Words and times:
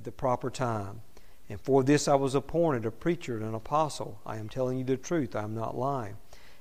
at 0.00 0.04
the 0.04 0.10
proper 0.10 0.48
time. 0.48 1.02
And 1.50 1.60
for 1.60 1.82
this 1.82 2.08
I 2.08 2.14
was 2.14 2.34
appointed 2.34 2.86
a 2.86 2.90
preacher 2.90 3.36
and 3.36 3.44
an 3.44 3.54
apostle. 3.54 4.18
I 4.24 4.38
am 4.38 4.48
telling 4.48 4.78
you 4.78 4.84
the 4.84 4.96
truth, 4.96 5.36
I 5.36 5.42
am 5.42 5.54
not 5.54 5.76
lying, 5.76 6.16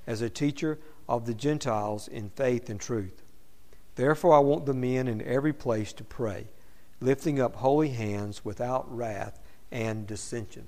as 0.05 0.21
a 0.21 0.29
teacher 0.29 0.77
of 1.07 1.25
the 1.25 1.33
Gentiles 1.33 2.09
in 2.09 2.31
faith 2.31 2.69
and 2.69 2.81
truth. 2.81 3.23
Therefore 3.95 4.33
I 4.33 4.39
want 4.39 4.65
the 4.65 4.73
men 4.73 5.07
in 5.07 5.21
every 5.21 5.53
place 5.53 5.93
to 5.93 6.03
pray, 6.03 6.47
lifting 6.99 7.39
up 7.39 7.55
holy 7.55 7.89
hands 7.89 8.43
without 8.43 8.93
wrath 8.93 9.39
and 9.71 10.05
dissension. 10.05 10.67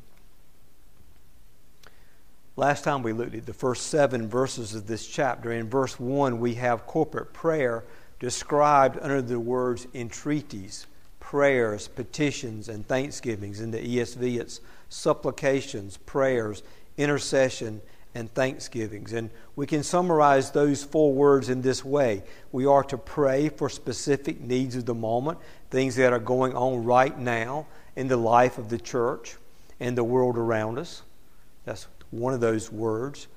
Last 2.55 2.85
time 2.85 3.03
we 3.03 3.11
looked 3.11 3.35
at 3.35 3.45
the 3.45 3.53
first 3.53 3.88
seven 3.88 4.29
verses 4.29 4.75
of 4.75 4.88
this 4.88 5.05
chapter. 5.05 5.51
In 5.51 5.69
verse 5.69 5.99
1, 5.99 6.39
we 6.39 6.53
have 6.53 6.85
corporate 6.85 7.33
prayer 7.33 7.83
described 8.19 8.97
under 9.01 9.21
the 9.21 9.41
words 9.41 9.88
entreaties 9.93 10.88
prayers, 11.21 11.88
petitions, 11.88 12.67
and 12.67 12.85
thanksgivings. 12.85 13.61
In 13.61 13.71
the 13.71 13.79
ESV, 13.79 14.41
it's 14.41 14.59
supplications, 14.89 15.96
prayers, 15.96 16.63
intercession, 16.97 17.79
and 18.13 18.33
thanksgivings. 18.33 19.13
And 19.13 19.29
we 19.55 19.65
can 19.65 19.83
summarize 19.83 20.51
those 20.51 20.83
four 20.83 21.13
words 21.13 21.47
in 21.47 21.61
this 21.61 21.86
way 21.86 22.23
we 22.51 22.65
are 22.65 22.83
to 22.83 22.97
pray 22.97 23.47
for 23.47 23.69
specific 23.69 24.41
needs 24.41 24.75
of 24.75 24.86
the 24.86 24.93
moment, 24.93 25.37
things 25.69 25.96
that 25.96 26.11
are 26.11 26.19
going 26.19 26.54
on 26.54 26.83
right 26.83 27.18
now 27.18 27.68
in 27.96 28.10
the 28.10 28.18
life 28.18 28.57
of 28.57 28.68
the 28.68 28.77
church 28.77 29.38
and 29.79 29.97
the 29.97 30.04
world 30.04 30.38
around 30.38 30.77
us. 30.77 31.04
That's 31.63 31.88
one 32.09 32.33
of 32.33 32.41
those 32.41 32.69
words. 32.69 33.27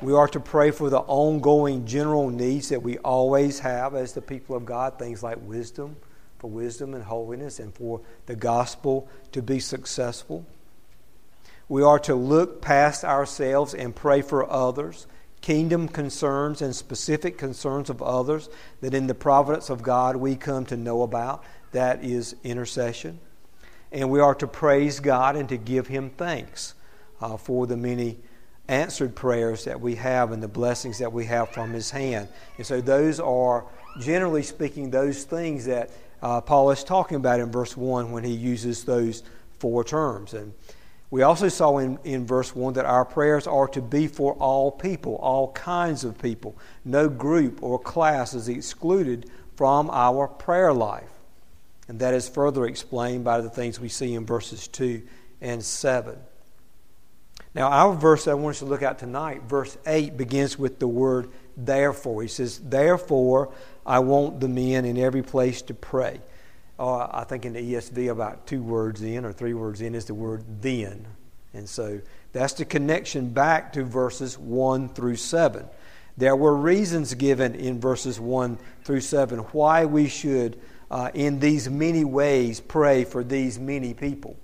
We 0.00 0.14
are 0.14 0.28
to 0.28 0.40
pray 0.40 0.70
for 0.70 0.88
the 0.88 1.00
ongoing 1.00 1.86
general 1.86 2.30
needs 2.30 2.70
that 2.70 2.82
we 2.82 2.98
always 2.98 3.58
have 3.58 3.94
as 3.94 4.14
the 4.14 4.22
people 4.22 4.56
of 4.56 4.64
God, 4.64 4.98
things 4.98 5.22
like 5.22 5.36
wisdom 5.42 5.96
for 6.42 6.50
wisdom 6.50 6.92
and 6.92 7.04
holiness 7.04 7.60
and 7.60 7.72
for 7.72 8.00
the 8.26 8.34
gospel 8.34 9.08
to 9.30 9.40
be 9.40 9.60
successful. 9.60 10.44
We 11.68 11.84
are 11.84 12.00
to 12.00 12.16
look 12.16 12.60
past 12.60 13.04
ourselves 13.04 13.74
and 13.74 13.94
pray 13.94 14.22
for 14.22 14.50
others, 14.50 15.06
kingdom 15.40 15.86
concerns 15.86 16.60
and 16.60 16.74
specific 16.74 17.38
concerns 17.38 17.90
of 17.90 18.02
others 18.02 18.50
that 18.80 18.92
in 18.92 19.06
the 19.06 19.14
providence 19.14 19.70
of 19.70 19.84
God 19.84 20.16
we 20.16 20.34
come 20.34 20.66
to 20.66 20.76
know 20.76 21.02
about. 21.02 21.44
That 21.70 22.02
is 22.02 22.34
intercession. 22.42 23.20
And 23.92 24.10
we 24.10 24.18
are 24.18 24.34
to 24.34 24.48
praise 24.48 24.98
God 24.98 25.36
and 25.36 25.48
to 25.48 25.56
give 25.56 25.86
Him 25.86 26.10
thanks 26.10 26.74
uh, 27.20 27.36
for 27.36 27.68
the 27.68 27.76
many 27.76 28.18
answered 28.66 29.14
prayers 29.14 29.64
that 29.66 29.80
we 29.80 29.94
have 29.94 30.32
and 30.32 30.42
the 30.42 30.48
blessings 30.48 30.98
that 30.98 31.12
we 31.12 31.26
have 31.26 31.50
from 31.50 31.72
His 31.72 31.92
hand. 31.92 32.26
And 32.56 32.66
so, 32.66 32.80
those 32.80 33.20
are, 33.20 33.64
generally 34.00 34.42
speaking, 34.42 34.90
those 34.90 35.22
things 35.22 35.66
that 35.66 35.90
uh, 36.22 36.40
Paul 36.40 36.70
is 36.70 36.84
talking 36.84 37.16
about 37.16 37.40
in 37.40 37.50
verse 37.50 37.76
1 37.76 38.12
when 38.12 38.24
he 38.24 38.32
uses 38.32 38.84
those 38.84 39.22
four 39.58 39.84
terms. 39.84 40.34
And 40.34 40.54
we 41.10 41.22
also 41.22 41.48
saw 41.48 41.78
in, 41.78 41.98
in 42.04 42.26
verse 42.26 42.54
1 42.54 42.74
that 42.74 42.86
our 42.86 43.04
prayers 43.04 43.46
are 43.46 43.68
to 43.68 43.82
be 43.82 44.06
for 44.06 44.34
all 44.34 44.70
people, 44.70 45.16
all 45.16 45.52
kinds 45.52 46.04
of 46.04 46.20
people. 46.20 46.56
No 46.84 47.08
group 47.08 47.62
or 47.62 47.78
class 47.78 48.34
is 48.34 48.48
excluded 48.48 49.28
from 49.56 49.90
our 49.90 50.28
prayer 50.28 50.72
life. 50.72 51.10
And 51.88 51.98
that 52.00 52.14
is 52.14 52.28
further 52.28 52.66
explained 52.66 53.24
by 53.24 53.40
the 53.40 53.50
things 53.50 53.80
we 53.80 53.88
see 53.88 54.14
in 54.14 54.24
verses 54.24 54.68
2 54.68 55.02
and 55.40 55.62
7. 55.62 56.16
Now, 57.54 57.68
our 57.68 57.94
verse 57.94 58.26
I 58.28 58.34
want 58.34 58.54
us 58.54 58.58
to 58.60 58.64
look 58.64 58.82
at 58.82 58.98
tonight, 58.98 59.42
verse 59.42 59.76
8, 59.86 60.16
begins 60.16 60.58
with 60.58 60.78
the 60.78 60.88
word 60.88 61.30
therefore. 61.56 62.22
He 62.22 62.28
says, 62.28 62.58
Therefore, 62.58 63.52
I 63.84 63.98
want 63.98 64.40
the 64.40 64.48
men 64.48 64.84
in 64.84 64.96
every 64.96 65.22
place 65.22 65.62
to 65.62 65.74
pray. 65.74 66.20
Uh, 66.78 67.06
I 67.10 67.24
think 67.24 67.44
in 67.44 67.52
the 67.52 67.74
ESV, 67.74 68.10
about 68.10 68.46
two 68.46 68.62
words 68.62 69.02
in 69.02 69.24
or 69.24 69.32
three 69.32 69.54
words 69.54 69.80
in 69.80 69.94
is 69.94 70.06
the 70.06 70.14
word 70.14 70.44
then. 70.62 71.06
And 71.54 71.68
so 71.68 72.00
that's 72.32 72.54
the 72.54 72.64
connection 72.64 73.28
back 73.28 73.72
to 73.74 73.84
verses 73.84 74.38
1 74.38 74.90
through 74.90 75.16
7. 75.16 75.66
There 76.16 76.36
were 76.36 76.56
reasons 76.56 77.14
given 77.14 77.54
in 77.54 77.80
verses 77.80 78.18
1 78.18 78.58
through 78.84 79.00
7 79.00 79.38
why 79.38 79.84
we 79.84 80.08
should, 80.08 80.58
uh, 80.90 81.10
in 81.14 81.40
these 81.40 81.68
many 81.68 82.04
ways, 82.04 82.60
pray 82.60 83.04
for 83.04 83.24
these 83.24 83.58
many 83.58 83.94
people. 83.94 84.36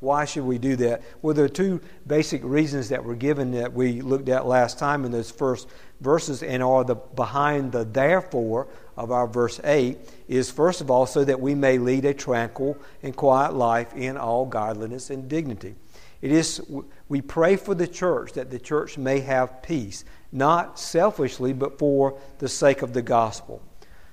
Why 0.00 0.24
should 0.24 0.44
we 0.44 0.58
do 0.58 0.76
that? 0.76 1.02
Well, 1.22 1.34
there 1.34 1.44
are 1.44 1.48
two 1.48 1.80
basic 2.06 2.42
reasons 2.44 2.90
that 2.90 3.02
were 3.02 3.16
given 3.16 3.50
that 3.52 3.72
we 3.72 4.00
looked 4.00 4.28
at 4.28 4.46
last 4.46 4.78
time 4.78 5.04
in 5.04 5.10
those 5.10 5.30
first 5.30 5.68
verses 6.00 6.42
and 6.42 6.62
are 6.62 6.84
the 6.84 6.94
behind 6.94 7.72
the 7.72 7.84
therefore 7.84 8.68
of 8.96 9.10
our 9.10 9.26
verse 9.26 9.60
8 9.64 9.98
is 10.28 10.50
first 10.50 10.80
of 10.80 10.90
all 10.90 11.06
so 11.06 11.24
that 11.24 11.40
we 11.40 11.54
may 11.56 11.78
lead 11.78 12.04
a 12.04 12.14
tranquil 12.14 12.76
and 13.02 13.16
quiet 13.16 13.54
life 13.54 13.92
in 13.96 14.16
all 14.16 14.46
godliness 14.46 15.10
and 15.10 15.28
dignity. 15.28 15.74
It 16.22 16.30
is 16.30 16.62
we 17.08 17.20
pray 17.20 17.56
for 17.56 17.74
the 17.74 17.86
church 17.86 18.32
that 18.34 18.50
the 18.50 18.58
church 18.58 18.98
may 18.98 19.20
have 19.20 19.62
peace, 19.62 20.04
not 20.30 20.78
selfishly 20.78 21.52
but 21.52 21.78
for 21.78 22.18
the 22.38 22.48
sake 22.48 22.82
of 22.82 22.92
the 22.92 23.02
gospel. 23.02 23.62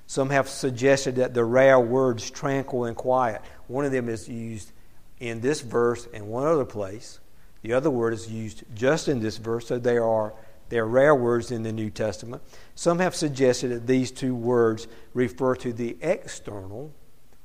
Some 0.07 0.29
have 0.29 0.47
suggested 0.49 1.15
that 1.17 1.33
the 1.33 1.45
rare 1.45 1.79
words 1.79 2.29
tranquil 2.29 2.85
and 2.85 2.95
quiet, 2.95 3.41
one 3.67 3.85
of 3.85 3.91
them 3.91 4.09
is 4.09 4.27
used 4.27 4.71
in 5.19 5.41
this 5.41 5.61
verse 5.61 6.07
and 6.13 6.27
one 6.27 6.45
other 6.45 6.65
place. 6.65 7.19
The 7.61 7.73
other 7.73 7.89
word 7.89 8.13
is 8.13 8.31
used 8.31 8.63
just 8.75 9.07
in 9.07 9.19
this 9.19 9.37
verse, 9.37 9.67
so 9.67 9.79
they 9.79 9.97
are 9.97 10.33
they're 10.69 10.85
rare 10.85 11.13
words 11.13 11.51
in 11.51 11.63
the 11.63 11.71
New 11.71 11.89
Testament. 11.89 12.41
Some 12.73 12.99
have 12.99 13.15
suggested 13.15 13.69
that 13.69 13.87
these 13.87 14.11
two 14.11 14.35
words 14.35 14.87
refer 15.13 15.55
to 15.57 15.71
the 15.71 15.95
external 16.01 16.91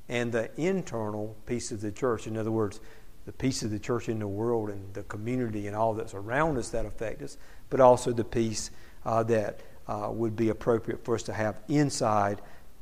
and 0.08 0.32
the 0.32 0.50
internal 0.56 1.36
peace 1.46 1.70
of 1.70 1.80
the 1.80 1.92
church. 1.92 2.26
In 2.26 2.36
other 2.36 2.50
words, 2.50 2.80
the 3.26 3.32
peace 3.32 3.62
of 3.62 3.70
the 3.70 3.78
church 3.78 4.08
in 4.08 4.18
the 4.18 4.26
world 4.26 4.70
and 4.70 4.92
the 4.94 5.02
community 5.04 5.66
and 5.66 5.76
all 5.76 5.94
that's 5.94 6.14
around 6.14 6.56
us 6.56 6.70
that 6.70 6.86
affect 6.86 7.22
us, 7.22 7.36
but 7.68 7.80
also 7.80 8.12
the 8.12 8.24
peace 8.24 8.70
uh, 9.04 9.22
that 9.24 9.60
uh, 9.86 10.08
would 10.10 10.34
be 10.34 10.48
appropriate 10.48 11.04
for 11.04 11.14
us 11.14 11.22
to 11.24 11.32
have 11.32 11.60
inside 11.68 12.40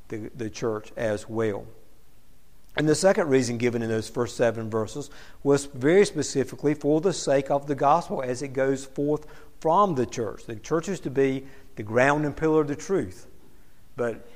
the, 0.08 0.30
the 0.36 0.48
church 0.48 0.92
as 0.96 1.28
well. 1.28 1.66
And 2.78 2.88
the 2.88 2.94
second 2.94 3.28
reason 3.28 3.58
given 3.58 3.82
in 3.82 3.88
those 3.88 4.08
first 4.08 4.36
seven 4.36 4.70
verses 4.70 5.10
was 5.42 5.64
very 5.66 6.06
specifically 6.06 6.74
for 6.74 7.00
the 7.00 7.12
sake 7.12 7.50
of 7.50 7.66
the 7.66 7.74
gospel 7.74 8.22
as 8.22 8.40
it 8.40 8.52
goes 8.52 8.84
forth 8.84 9.26
from 9.58 9.96
the 9.96 10.06
church. 10.06 10.46
The 10.46 10.54
church 10.54 10.88
is 10.88 11.00
to 11.00 11.10
be 11.10 11.44
the 11.74 11.82
ground 11.82 12.24
and 12.24 12.36
pillar 12.36 12.60
of 12.60 12.68
the 12.68 12.76
truth. 12.76 13.26
But 13.96 14.28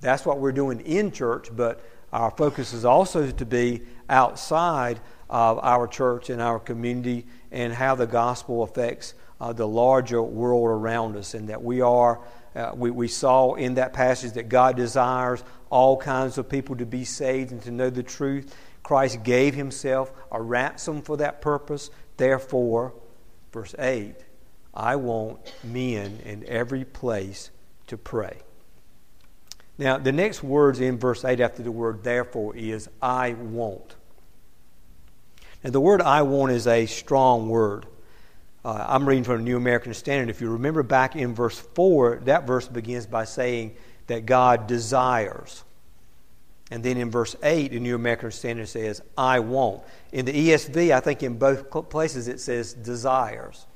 that's 0.00 0.24
what 0.24 0.38
we're 0.38 0.52
doing 0.52 0.80
in 0.82 1.10
church, 1.10 1.48
but 1.54 1.84
our 2.12 2.30
focus 2.30 2.72
is 2.72 2.84
also 2.84 3.28
to 3.32 3.44
be 3.44 3.82
outside 4.08 5.00
of 5.28 5.58
our 5.58 5.88
church 5.88 6.30
and 6.30 6.40
our 6.40 6.60
community 6.60 7.26
and 7.50 7.72
how 7.72 7.96
the 7.96 8.06
gospel 8.06 8.62
affects 8.62 9.14
uh, 9.40 9.52
the 9.52 9.66
larger 9.66 10.22
world 10.22 10.68
around 10.68 11.16
us, 11.16 11.34
and 11.34 11.48
that 11.48 11.62
we 11.64 11.80
are. 11.80 12.20
Uh, 12.54 12.72
we, 12.74 12.90
we 12.90 13.08
saw 13.08 13.54
in 13.54 13.74
that 13.74 13.92
passage 13.92 14.32
that 14.32 14.48
God 14.48 14.76
desires 14.76 15.42
all 15.70 15.96
kinds 15.96 16.38
of 16.38 16.48
people 16.48 16.76
to 16.76 16.86
be 16.86 17.04
saved 17.04 17.52
and 17.52 17.62
to 17.62 17.70
know 17.70 17.90
the 17.90 18.02
truth. 18.02 18.54
Christ 18.82 19.22
gave 19.22 19.54
himself 19.54 20.12
a 20.32 20.40
ransom 20.40 21.02
for 21.02 21.16
that 21.18 21.40
purpose. 21.40 21.90
Therefore, 22.16 22.94
verse 23.52 23.74
8, 23.78 24.14
I 24.74 24.96
want 24.96 25.52
men 25.62 26.20
in 26.24 26.44
every 26.46 26.84
place 26.84 27.50
to 27.88 27.96
pray. 27.96 28.38
Now, 29.76 29.98
the 29.98 30.12
next 30.12 30.42
words 30.42 30.80
in 30.80 30.98
verse 30.98 31.24
8 31.24 31.40
after 31.40 31.62
the 31.62 31.70
word 31.70 32.02
therefore 32.02 32.56
is 32.56 32.88
I 33.00 33.34
won't. 33.34 33.94
And 35.62 35.72
the 35.72 35.80
word 35.80 36.02
I 36.02 36.22
want 36.22 36.52
is 36.52 36.66
a 36.66 36.86
strong 36.86 37.48
word. 37.48 37.86
Uh, 38.68 38.84
I'm 38.86 39.08
reading 39.08 39.24
from 39.24 39.38
the 39.38 39.44
New 39.44 39.56
American 39.56 39.94
Standard. 39.94 40.28
If 40.28 40.42
you 40.42 40.50
remember 40.50 40.82
back 40.82 41.16
in 41.16 41.34
verse 41.34 41.58
4, 41.58 42.20
that 42.26 42.46
verse 42.46 42.68
begins 42.68 43.06
by 43.06 43.24
saying, 43.24 43.74
that 44.08 44.26
God 44.26 44.66
desires. 44.66 45.64
And 46.70 46.84
then 46.84 46.98
in 46.98 47.10
verse 47.10 47.34
8, 47.42 47.70
the 47.70 47.80
New 47.80 47.94
American 47.94 48.30
Standard 48.30 48.68
says, 48.68 49.00
I 49.16 49.40
won't. 49.40 49.82
In 50.12 50.26
the 50.26 50.50
ESV, 50.50 50.90
I 50.90 51.00
think 51.00 51.22
in 51.22 51.38
both 51.38 51.70
places 51.88 52.28
it 52.28 52.40
says 52.40 52.74
desires. 52.74 53.66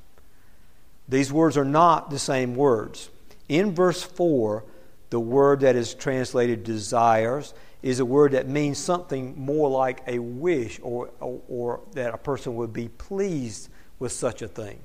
These 1.09 1.33
words 1.33 1.57
are 1.57 1.65
not 1.65 2.11
the 2.11 2.19
same 2.19 2.53
words. 2.53 3.09
In 3.49 3.73
verse 3.73 4.03
4, 4.03 4.63
the 5.09 5.19
word 5.19 5.61
that 5.61 5.75
is 5.75 5.95
translated 5.95 6.63
desires 6.63 7.55
is 7.81 7.99
a 7.99 8.05
word 8.05 8.33
that 8.33 8.47
means 8.47 8.77
something 8.77 9.33
more 9.43 9.71
like 9.71 10.03
a 10.05 10.19
wish 10.19 10.79
or, 10.83 11.09
or, 11.19 11.41
or, 11.49 11.79
that 11.93 12.13
a 12.13 12.17
person 12.19 12.55
would 12.57 12.73
be 12.73 12.89
pleased 12.89 13.69
with 13.99 14.11
such 14.11 14.41
a 14.41 14.47
thing. 14.47 14.79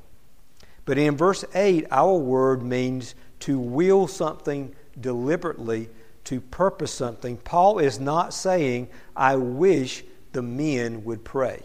But 0.85 0.99
in 0.99 1.17
verse 1.17 1.45
8, 1.55 1.87
our 1.91 2.15
word 2.15 2.63
means 2.63 3.15
to 3.41 3.59
will 3.59 4.07
something 4.07 4.75
deliberately 4.99 5.89
to 6.25 6.41
purpose 6.41 6.93
something. 6.93 7.37
Paul 7.39 7.79
is 7.79 8.01
not 8.01 8.35
saying, 8.35 8.89
I 9.17 9.37
wish 9.37 10.05
the 10.33 10.43
men 10.43 11.05
would 11.05 11.25
pray, 11.25 11.63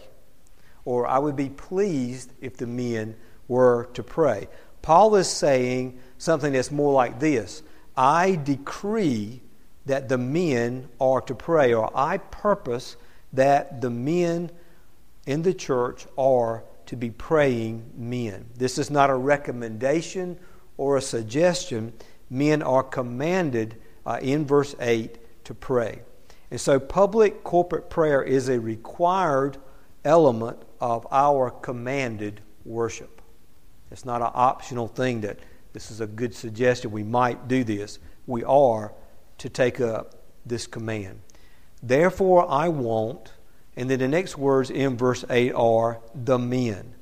or 0.84 1.06
I 1.06 1.18
would 1.18 1.36
be 1.36 1.50
pleased 1.50 2.32
if 2.40 2.56
the 2.56 2.66
men 2.66 3.16
were 3.48 3.88
to 3.94 4.02
pray. 4.02 4.48
Paul 4.82 5.16
is 5.16 5.28
saying 5.28 5.98
something 6.18 6.52
that's 6.52 6.70
more 6.70 6.92
like 6.92 7.20
this 7.20 7.62
I 7.96 8.36
decree 8.36 9.40
that 9.86 10.08
the 10.08 10.18
men 10.18 10.88
are 11.00 11.20
to 11.22 11.34
pray, 11.34 11.72
or 11.74 11.90
I 11.94 12.18
purpose 12.18 12.96
that 13.32 13.80
the 13.80 13.90
men 13.90 14.50
in 15.26 15.42
the 15.42 15.54
church 15.54 16.06
are 16.16 16.64
to 16.86 16.96
be 16.96 17.10
praying 17.10 17.90
men. 17.96 18.46
This 18.56 18.78
is 18.78 18.90
not 18.90 19.10
a 19.10 19.14
recommendation 19.14 20.38
or 20.76 20.96
a 20.96 21.02
suggestion. 21.02 21.92
Men 22.30 22.62
are 22.62 22.82
commanded 22.82 23.76
uh, 24.06 24.18
in 24.20 24.46
verse 24.46 24.74
8 24.80 25.44
to 25.44 25.54
pray. 25.54 26.02
And 26.50 26.60
so, 26.60 26.78
public 26.78 27.42
corporate 27.42 27.90
prayer 27.90 28.22
is 28.22 28.48
a 28.48 28.60
required 28.60 29.58
element 30.04 30.58
of 30.80 31.06
our 31.10 31.50
commanded 31.50 32.40
worship. 32.64 33.20
It's 33.90 34.04
not 34.04 34.22
an 34.22 34.30
optional 34.34 34.88
thing 34.88 35.20
that 35.22 35.38
this 35.72 35.90
is 35.90 36.00
a 36.00 36.06
good 36.06 36.34
suggestion, 36.34 36.90
we 36.90 37.02
might 37.02 37.48
do 37.48 37.64
this. 37.64 37.98
We 38.26 38.44
are 38.44 38.92
to 39.38 39.48
take 39.48 39.80
up 39.80 40.14
this 40.46 40.66
command. 40.66 41.20
Therefore, 41.82 42.50
I 42.50 42.68
won't. 42.68 43.32
And 43.76 43.90
then 43.90 43.98
the 43.98 44.08
next 44.08 44.38
words 44.38 44.70
in 44.70 44.96
verse 44.96 45.24
8 45.28 45.52
are 45.52 46.00
the 46.14 46.38
men. 46.38 46.94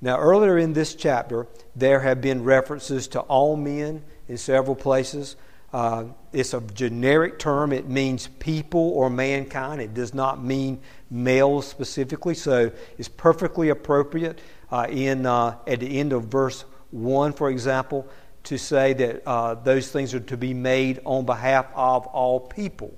Now, 0.00 0.18
earlier 0.18 0.58
in 0.58 0.72
this 0.72 0.94
chapter, 0.94 1.46
there 1.74 2.00
have 2.00 2.20
been 2.20 2.44
references 2.44 3.08
to 3.08 3.20
all 3.20 3.56
men 3.56 4.02
in 4.28 4.36
several 4.36 4.76
places. 4.76 5.36
Uh, 5.72 6.04
it's 6.32 6.52
a 6.52 6.60
generic 6.60 7.38
term. 7.38 7.72
It 7.72 7.88
means 7.88 8.28
people 8.38 8.90
or 8.90 9.08
mankind. 9.08 9.80
It 9.80 9.94
does 9.94 10.12
not 10.12 10.42
mean 10.42 10.80
males 11.10 11.66
specifically. 11.66 12.34
So 12.34 12.70
it's 12.98 13.08
perfectly 13.08 13.70
appropriate 13.70 14.40
uh, 14.70 14.86
in, 14.90 15.26
uh, 15.26 15.56
at 15.66 15.80
the 15.80 15.98
end 15.98 16.12
of 16.12 16.24
verse 16.24 16.64
1, 16.90 17.32
for 17.32 17.50
example, 17.50 18.06
to 18.44 18.58
say 18.58 18.92
that 18.92 19.26
uh, 19.26 19.54
those 19.54 19.90
things 19.90 20.14
are 20.14 20.20
to 20.20 20.36
be 20.36 20.54
made 20.54 21.00
on 21.04 21.24
behalf 21.24 21.66
of 21.74 22.06
all 22.06 22.38
people. 22.38 22.94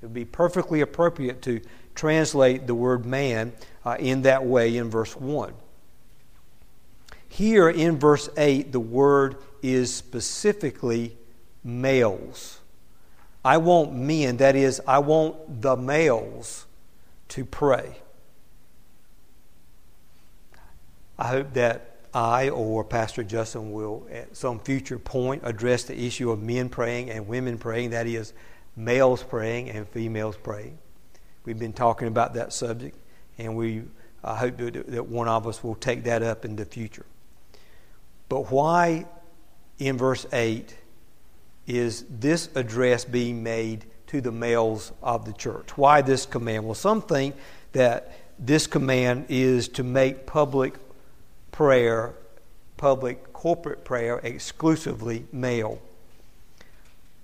It 0.00 0.06
would 0.06 0.14
be 0.14 0.24
perfectly 0.24 0.82
appropriate 0.82 1.42
to 1.42 1.60
translate 1.98 2.66
the 2.68 2.74
word 2.74 3.04
man 3.04 3.52
uh, 3.84 3.96
in 3.98 4.22
that 4.22 4.46
way 4.46 4.76
in 4.76 4.88
verse 4.88 5.16
1. 5.16 5.52
Here 7.28 7.68
in 7.68 7.98
verse 7.98 8.28
8, 8.36 8.70
the 8.70 8.80
word 8.80 9.36
is 9.62 9.92
specifically 9.92 11.16
males. 11.64 12.60
I 13.44 13.56
want 13.56 13.92
men, 13.94 14.36
that 14.36 14.54
is, 14.54 14.80
I 14.86 15.00
want 15.00 15.60
the 15.60 15.76
males 15.76 16.66
to 17.30 17.44
pray. 17.44 17.96
I 21.18 21.26
hope 21.26 21.52
that 21.54 21.96
I 22.14 22.48
or 22.48 22.84
Pastor 22.84 23.24
Justin 23.24 23.72
will, 23.72 24.06
at 24.10 24.36
some 24.36 24.60
future 24.60 24.98
point, 24.98 25.42
address 25.44 25.82
the 25.84 26.00
issue 26.00 26.30
of 26.30 26.40
men 26.42 26.68
praying 26.68 27.10
and 27.10 27.26
women 27.26 27.58
praying, 27.58 27.90
that 27.90 28.06
is, 28.06 28.32
males 28.76 29.22
praying 29.24 29.70
and 29.70 29.88
females 29.88 30.36
praying. 30.36 30.78
We've 31.44 31.58
been 31.58 31.72
talking 31.72 32.08
about 32.08 32.34
that 32.34 32.52
subject, 32.52 32.96
and 33.38 33.56
we 33.56 33.84
I 34.22 34.36
hope 34.36 34.56
that 34.56 35.06
one 35.06 35.28
of 35.28 35.46
us 35.46 35.62
will 35.62 35.76
take 35.76 36.04
that 36.04 36.22
up 36.22 36.44
in 36.44 36.56
the 36.56 36.64
future. 36.64 37.06
But 38.28 38.50
why, 38.50 39.06
in 39.78 39.96
verse 39.96 40.26
8, 40.32 40.76
is 41.66 42.04
this 42.10 42.48
address 42.54 43.04
being 43.04 43.42
made 43.42 43.84
to 44.08 44.20
the 44.20 44.32
males 44.32 44.92
of 45.02 45.24
the 45.24 45.32
church? 45.32 45.76
Why 45.76 46.02
this 46.02 46.26
command? 46.26 46.64
Well, 46.64 46.74
some 46.74 47.00
think 47.00 47.36
that 47.72 48.12
this 48.38 48.66
command 48.66 49.26
is 49.28 49.68
to 49.68 49.84
make 49.84 50.26
public 50.26 50.74
prayer, 51.52 52.14
public 52.76 53.32
corporate 53.32 53.84
prayer, 53.84 54.18
exclusively 54.22 55.26
male. 55.32 55.80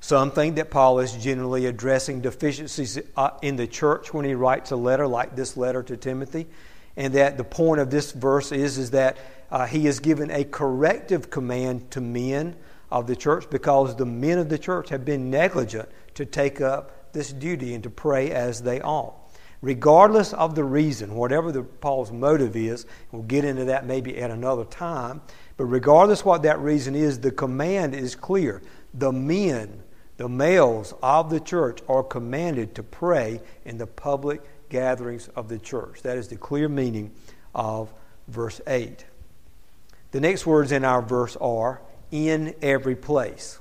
Some 0.04 0.32
think 0.32 0.56
that 0.56 0.70
Paul 0.70 0.98
is 0.98 1.14
generally 1.14 1.64
addressing 1.64 2.20
deficiencies 2.20 2.98
uh, 3.16 3.30
in 3.40 3.56
the 3.56 3.66
church 3.66 4.12
when 4.12 4.26
he 4.26 4.34
writes 4.34 4.70
a 4.70 4.76
letter 4.76 5.06
like 5.06 5.34
this 5.34 5.56
letter 5.56 5.82
to 5.82 5.96
Timothy, 5.96 6.46
and 6.94 7.14
that 7.14 7.38
the 7.38 7.44
point 7.44 7.80
of 7.80 7.88
this 7.88 8.12
verse 8.12 8.52
is, 8.52 8.76
is 8.76 8.90
that 8.90 9.16
uh, 9.50 9.64
he 9.64 9.86
has 9.86 10.00
given 10.00 10.30
a 10.30 10.44
corrective 10.44 11.30
command 11.30 11.90
to 11.92 12.02
men 12.02 12.54
of 12.90 13.06
the 13.06 13.16
church 13.16 13.48
because 13.48 13.96
the 13.96 14.04
men 14.04 14.36
of 14.36 14.50
the 14.50 14.58
church 14.58 14.90
have 14.90 15.06
been 15.06 15.30
negligent 15.30 15.88
to 16.16 16.26
take 16.26 16.60
up 16.60 17.14
this 17.14 17.32
duty 17.32 17.72
and 17.72 17.82
to 17.84 17.88
pray 17.88 18.30
as 18.30 18.60
they 18.60 18.82
ought. 18.82 19.14
Regardless 19.62 20.34
of 20.34 20.54
the 20.54 20.64
reason, 20.64 21.14
whatever 21.14 21.50
the, 21.50 21.62
Paul's 21.62 22.12
motive 22.12 22.56
is, 22.56 22.84
we'll 23.10 23.22
get 23.22 23.46
into 23.46 23.64
that 23.64 23.86
maybe 23.86 24.18
at 24.18 24.30
another 24.30 24.66
time, 24.66 25.22
but 25.56 25.64
regardless 25.64 26.26
what 26.26 26.42
that 26.42 26.58
reason 26.58 26.94
is, 26.94 27.20
the 27.20 27.30
command 27.30 27.94
is 27.94 28.14
clear. 28.14 28.60
The 28.92 29.10
men, 29.10 29.82
the 30.16 30.28
males 30.28 30.94
of 31.02 31.30
the 31.30 31.40
church, 31.40 31.80
are 31.88 32.02
commanded 32.02 32.74
to 32.74 32.82
pray 32.82 33.40
in 33.64 33.78
the 33.78 33.86
public 33.86 34.42
gatherings 34.68 35.28
of 35.36 35.48
the 35.48 35.58
church. 35.58 36.02
That 36.02 36.16
is 36.16 36.28
the 36.28 36.36
clear 36.36 36.68
meaning 36.68 37.12
of 37.54 37.92
verse 38.28 38.60
8. 38.66 39.04
The 40.12 40.20
next 40.20 40.46
words 40.46 40.72
in 40.72 40.84
our 40.84 41.02
verse 41.02 41.36
are 41.36 41.82
in 42.10 42.54
every 42.62 42.94
place. 42.96 43.58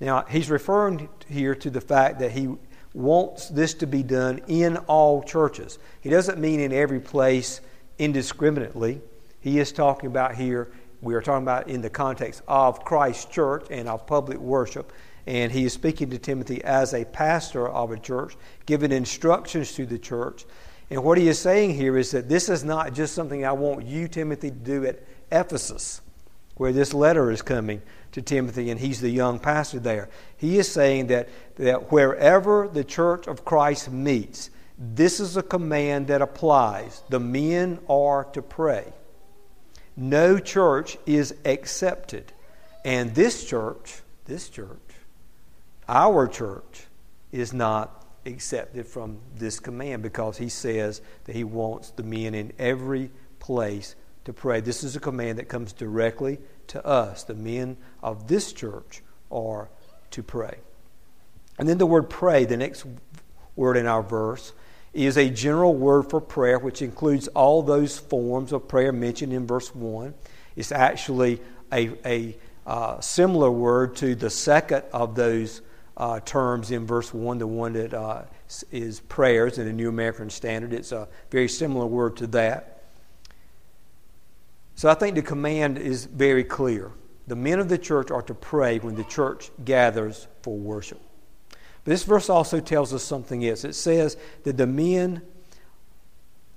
Now, 0.00 0.24
he's 0.28 0.50
referring 0.50 1.08
here 1.28 1.54
to 1.56 1.70
the 1.70 1.80
fact 1.80 2.20
that 2.20 2.32
he 2.32 2.48
wants 2.94 3.48
this 3.48 3.74
to 3.74 3.86
be 3.86 4.02
done 4.02 4.40
in 4.48 4.76
all 4.76 5.22
churches. 5.22 5.78
He 6.00 6.10
doesn't 6.10 6.38
mean 6.38 6.60
in 6.60 6.72
every 6.72 7.00
place 7.00 7.60
indiscriminately. 7.98 9.00
He 9.40 9.58
is 9.58 9.72
talking 9.72 10.08
about 10.08 10.34
here, 10.34 10.70
we 11.00 11.14
are 11.14 11.20
talking 11.20 11.44
about 11.44 11.68
in 11.68 11.80
the 11.80 11.90
context 11.90 12.42
of 12.48 12.84
Christ's 12.84 13.26
church 13.26 13.66
and 13.70 13.88
of 13.88 14.06
public 14.06 14.38
worship. 14.38 14.92
And 15.28 15.52
he 15.52 15.66
is 15.66 15.74
speaking 15.74 16.08
to 16.08 16.18
Timothy 16.18 16.64
as 16.64 16.94
a 16.94 17.04
pastor 17.04 17.68
of 17.68 17.90
a 17.90 17.98
church, 17.98 18.34
giving 18.64 18.92
instructions 18.92 19.74
to 19.74 19.84
the 19.84 19.98
church. 19.98 20.46
And 20.88 21.04
what 21.04 21.18
he 21.18 21.28
is 21.28 21.38
saying 21.38 21.74
here 21.74 21.98
is 21.98 22.12
that 22.12 22.30
this 22.30 22.48
is 22.48 22.64
not 22.64 22.94
just 22.94 23.14
something 23.14 23.44
I 23.44 23.52
want 23.52 23.84
you, 23.84 24.08
Timothy, 24.08 24.48
to 24.48 24.56
do 24.56 24.86
at 24.86 25.02
Ephesus 25.30 26.00
where 26.56 26.72
this 26.72 26.94
letter 26.94 27.30
is 27.30 27.42
coming 27.42 27.82
to 28.12 28.22
Timothy, 28.22 28.70
and 28.70 28.80
he's 28.80 29.02
the 29.02 29.10
young 29.10 29.38
pastor 29.38 29.78
there. 29.78 30.08
He 30.38 30.56
is 30.56 30.66
saying 30.66 31.08
that, 31.08 31.28
that 31.56 31.92
wherever 31.92 32.66
the 32.66 32.82
church 32.82 33.26
of 33.26 33.44
Christ 33.44 33.92
meets, 33.92 34.48
this 34.78 35.20
is 35.20 35.36
a 35.36 35.42
command 35.42 36.06
that 36.06 36.22
applies. 36.22 37.02
The 37.10 37.20
men 37.20 37.80
are 37.86 38.24
to 38.32 38.40
pray. 38.40 38.94
No 39.94 40.38
church 40.38 40.96
is 41.04 41.34
accepted. 41.44 42.32
And 42.82 43.14
this 43.14 43.44
church, 43.44 44.00
this 44.24 44.48
church, 44.48 44.87
our 45.88 46.28
church, 46.28 46.84
is 47.32 47.52
not 47.52 48.06
accepted 48.26 48.86
from 48.86 49.18
this 49.34 49.60
command 49.60 50.02
because 50.02 50.38
he 50.38 50.48
says 50.48 51.00
that 51.24 51.34
he 51.34 51.44
wants 51.44 51.90
the 51.90 52.02
men 52.02 52.34
in 52.34 52.52
every 52.58 53.10
place 53.38 53.94
to 54.24 54.32
pray. 54.32 54.60
This 54.60 54.84
is 54.84 54.96
a 54.96 55.00
command 55.00 55.38
that 55.38 55.48
comes 55.48 55.72
directly 55.72 56.38
to 56.68 56.84
us. 56.84 57.24
The 57.24 57.34
men 57.34 57.76
of 58.02 58.28
this 58.28 58.52
church 58.52 59.02
are 59.30 59.68
to 60.10 60.22
pray. 60.22 60.58
And 61.58 61.68
then 61.68 61.78
the 61.78 61.86
word 61.86 62.08
pray, 62.08 62.44
the 62.44 62.56
next 62.56 62.86
word 63.56 63.76
in 63.76 63.86
our 63.86 64.02
verse, 64.02 64.52
is 64.92 65.16
a 65.16 65.28
general 65.28 65.74
word 65.74 66.08
for 66.08 66.20
prayer, 66.20 66.58
which 66.58 66.82
includes 66.82 67.28
all 67.28 67.62
those 67.62 67.98
forms 67.98 68.52
of 68.52 68.68
prayer 68.68 68.92
mentioned 68.92 69.32
in 69.32 69.46
verse 69.46 69.74
1. 69.74 70.14
It's 70.56 70.72
actually 70.72 71.40
a, 71.72 71.90
a 72.04 72.36
uh, 72.66 73.00
similar 73.00 73.50
word 73.50 73.96
to 73.96 74.14
the 74.14 74.30
second 74.30 74.82
of 74.92 75.14
those 75.14 75.62
uh, 75.98 76.20
terms 76.20 76.70
in 76.70 76.86
verse 76.86 77.12
1, 77.12 77.38
the 77.38 77.46
one 77.46 77.72
that 77.72 77.92
uh, 77.92 78.22
is 78.70 79.00
prayers 79.00 79.58
in 79.58 79.66
the 79.66 79.72
New 79.72 79.88
American 79.88 80.30
Standard. 80.30 80.72
It's 80.72 80.92
a 80.92 81.08
very 81.30 81.48
similar 81.48 81.86
word 81.86 82.16
to 82.18 82.28
that. 82.28 82.84
So 84.76 84.88
I 84.88 84.94
think 84.94 85.16
the 85.16 85.22
command 85.22 85.76
is 85.76 86.04
very 86.04 86.44
clear. 86.44 86.92
The 87.26 87.34
men 87.34 87.58
of 87.58 87.68
the 87.68 87.76
church 87.76 88.12
are 88.12 88.22
to 88.22 88.34
pray 88.34 88.78
when 88.78 88.94
the 88.94 89.04
church 89.04 89.50
gathers 89.64 90.28
for 90.42 90.56
worship. 90.56 91.00
But 91.50 91.90
this 91.90 92.04
verse 92.04 92.30
also 92.30 92.60
tells 92.60 92.94
us 92.94 93.02
something 93.02 93.44
else. 93.44 93.64
It 93.64 93.74
says 93.74 94.16
that 94.44 94.56
the 94.56 94.68
men, 94.68 95.22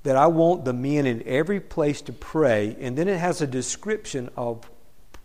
that 0.04 0.16
I 0.16 0.28
want 0.28 0.66
the 0.66 0.74
men 0.74 1.08
in 1.08 1.24
every 1.26 1.60
place 1.60 2.00
to 2.04 2.14
pray, 2.14 2.78
and 2.80 2.96
then 2.96 3.08
it 3.08 3.18
has 3.18 3.42
a 3.42 3.48
description 3.48 4.30
of 4.38 4.70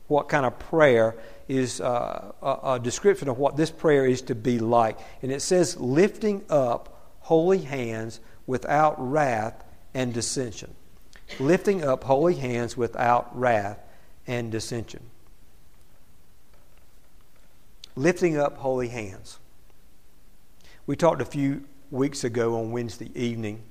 what 0.09 0.31
kind 0.31 0.47
of 0.47 0.59
prayer 0.59 1.17
is 1.49 1.81
uh, 1.81 2.33
a, 2.43 2.73
a 2.75 2.81
description 2.81 3.29
of 3.29 3.39
what 3.39 3.57
this 3.57 3.71
prayer 3.71 4.07
is 4.07 4.23
to 4.23 4.35
be 4.35 4.59
like. 4.59 4.99
And 5.23 5.31
it 5.31 5.43
says, 5.43 5.77
lifting 5.79 6.45
up 6.51 7.15
holy 7.21 7.59
hands 7.59 8.21
without 8.47 8.95
wrath 8.99 9.65
and 9.95 10.13
dissension 10.13 10.75
lifting 11.39 11.85
up 11.85 12.05
holy 12.05 12.35
hands 12.35 12.77
without 12.77 13.37
wrath 13.39 13.79
and 14.27 14.51
dissension. 14.51 15.03
Lifting 17.95 18.37
up 18.37 18.59
holy 18.59 18.89
hands. 18.89 19.39
We 20.87 20.97
talked 20.97 21.21
a 21.21 21.27
few 21.27 21.65
weeks 21.91 22.25
ago 22.25 22.59
on 22.59 22.73
Wednesday 22.73 23.11
evening 23.15 23.63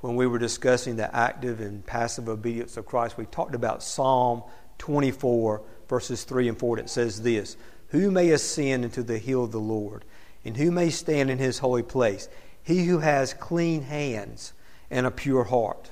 when 0.00 0.16
we 0.16 0.26
were 0.26 0.38
discussing 0.38 0.96
the 0.96 1.14
active 1.14 1.60
and 1.60 1.84
passive 1.84 2.28
obedience 2.28 2.76
of 2.76 2.86
Christ. 2.86 3.18
We 3.18 3.26
talked 3.26 3.54
about 3.54 3.82
Psalm 3.82 4.42
24, 4.78 5.62
verses 5.88 6.24
3 6.24 6.48
and 6.48 6.58
4, 6.58 6.78
it 6.80 6.90
says 6.90 7.22
this 7.22 7.56
Who 7.88 8.10
may 8.10 8.30
ascend 8.30 8.84
into 8.84 9.02
the 9.02 9.18
hill 9.18 9.44
of 9.44 9.52
the 9.52 9.60
Lord, 9.60 10.04
and 10.44 10.56
who 10.56 10.70
may 10.70 10.90
stand 10.90 11.30
in 11.30 11.38
his 11.38 11.58
holy 11.58 11.82
place? 11.82 12.28
he 12.66 12.84
who 12.84 12.98
has 12.98 13.32
clean 13.32 13.82
hands 13.82 14.52
and 14.90 15.06
a 15.06 15.10
pure 15.10 15.44
heart. 15.44 15.88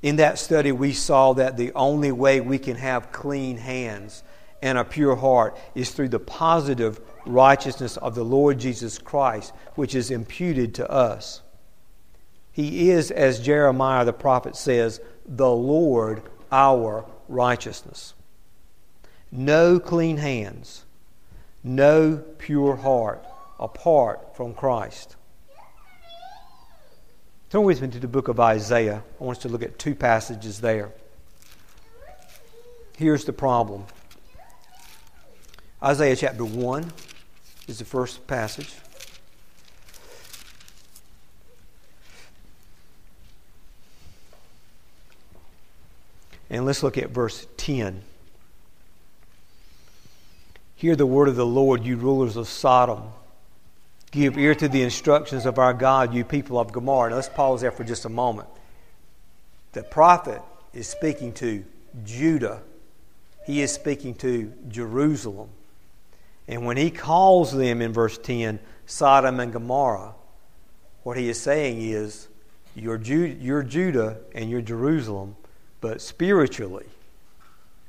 In 0.00 0.16
that 0.16 0.38
study, 0.38 0.70
we 0.70 0.92
saw 0.92 1.32
that 1.32 1.56
the 1.56 1.72
only 1.72 2.12
way 2.12 2.40
we 2.40 2.60
can 2.60 2.76
have 2.76 3.10
clean 3.10 3.56
hands 3.56 4.22
and 4.62 4.78
a 4.78 4.84
pure 4.84 5.16
heart 5.16 5.58
is 5.74 5.90
through 5.90 6.10
the 6.10 6.20
positive 6.20 7.00
righteousness 7.26 7.96
of 7.96 8.14
the 8.14 8.24
Lord 8.24 8.60
Jesus 8.60 8.96
Christ, 8.98 9.52
which 9.74 9.96
is 9.96 10.12
imputed 10.12 10.76
to 10.76 10.88
us. 10.88 11.42
He 12.52 12.90
is, 12.90 13.10
as 13.10 13.40
Jeremiah 13.40 14.04
the 14.04 14.12
prophet 14.12 14.54
says, 14.54 15.00
the 15.26 15.50
Lord 15.50 16.22
our 16.52 17.04
righteousness. 17.28 18.14
No 19.30 19.78
clean 19.78 20.16
hands, 20.18 20.84
no 21.62 22.22
pure 22.38 22.76
heart 22.76 23.24
apart 23.58 24.36
from 24.36 24.54
Christ. 24.54 25.16
Turn 27.50 27.62
with 27.62 27.80
me 27.80 27.88
to 27.88 27.98
the 27.98 28.08
book 28.08 28.28
of 28.28 28.40
Isaiah. 28.40 29.02
I 29.20 29.24
want 29.24 29.38
us 29.38 29.42
to 29.42 29.48
look 29.48 29.62
at 29.62 29.78
two 29.78 29.94
passages 29.94 30.60
there. 30.60 30.92
Here's 32.96 33.24
the 33.24 33.32
problem 33.32 33.84
Isaiah 35.82 36.16
chapter 36.16 36.44
1 36.44 36.92
is 37.68 37.78
the 37.78 37.84
first 37.84 38.26
passage. 38.26 38.74
And 46.48 46.64
let's 46.64 46.82
look 46.82 46.96
at 46.98 47.10
verse 47.10 47.46
10. 47.56 48.02
Hear 50.76 50.94
the 50.94 51.06
word 51.06 51.28
of 51.28 51.36
the 51.36 51.46
Lord, 51.46 51.84
you 51.84 51.96
rulers 51.96 52.36
of 52.36 52.48
Sodom. 52.48 53.02
Give 54.10 54.38
ear 54.38 54.54
to 54.54 54.68
the 54.68 54.82
instructions 54.82 55.46
of 55.46 55.58
our 55.58 55.74
God, 55.74 56.14
you 56.14 56.24
people 56.24 56.58
of 56.58 56.72
Gomorrah. 56.72 57.10
Now 57.10 57.16
let's 57.16 57.28
pause 57.28 57.62
there 57.62 57.72
for 57.72 57.84
just 57.84 58.04
a 58.04 58.10
moment. 58.10 58.48
The 59.72 59.82
prophet 59.82 60.40
is 60.72 60.86
speaking 60.86 61.32
to 61.34 61.64
Judah, 62.04 62.62
he 63.44 63.62
is 63.62 63.72
speaking 63.72 64.14
to 64.16 64.52
Jerusalem. 64.68 65.48
And 66.48 66.64
when 66.64 66.76
he 66.76 66.90
calls 66.90 67.52
them 67.52 67.82
in 67.82 67.92
verse 67.92 68.18
10 68.18 68.60
Sodom 68.86 69.40
and 69.40 69.52
Gomorrah, 69.52 70.14
what 71.02 71.16
he 71.16 71.28
is 71.28 71.40
saying 71.40 71.80
is, 71.80 72.28
you're 72.74 72.98
Judah 72.98 74.16
and 74.34 74.50
you're 74.50 74.60
Jerusalem, 74.60 75.36
but 75.80 76.00
spiritually, 76.00 76.86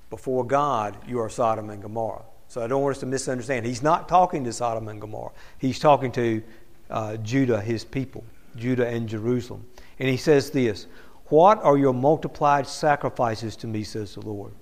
before 0.10 0.46
God, 0.46 0.98
you 1.08 1.20
are 1.20 1.30
Sodom 1.30 1.70
and 1.70 1.82
Gomorrah. 1.82 2.24
So 2.48 2.64
I 2.64 2.68
don't 2.68 2.82
want 2.82 2.96
us 2.96 3.00
to 3.02 3.06
misunderstand. 3.06 3.66
He's 3.66 3.84
not 3.84 4.08
talking 4.08 4.44
to 4.46 4.54
Sodom 4.54 4.88
and 4.88 5.02
Gomorrah, 5.02 5.32
he's 5.58 5.80
talking 5.80 6.12
to 6.14 6.42
uh, 6.90 7.18
Judah, 7.18 7.62
his 7.62 7.84
people, 7.84 8.24
Judah 8.56 8.88
and 8.88 9.10
Jerusalem. 9.10 9.66
And 10.00 10.08
he 10.08 10.18
says 10.18 10.52
this 10.52 10.88
What 11.26 11.62
are 11.64 11.78
your 11.78 11.94
multiplied 11.94 12.68
sacrifices 12.68 13.56
to 13.58 13.68
me, 13.68 13.84
says 13.84 14.14
the 14.14 14.22
Lord? 14.22 14.54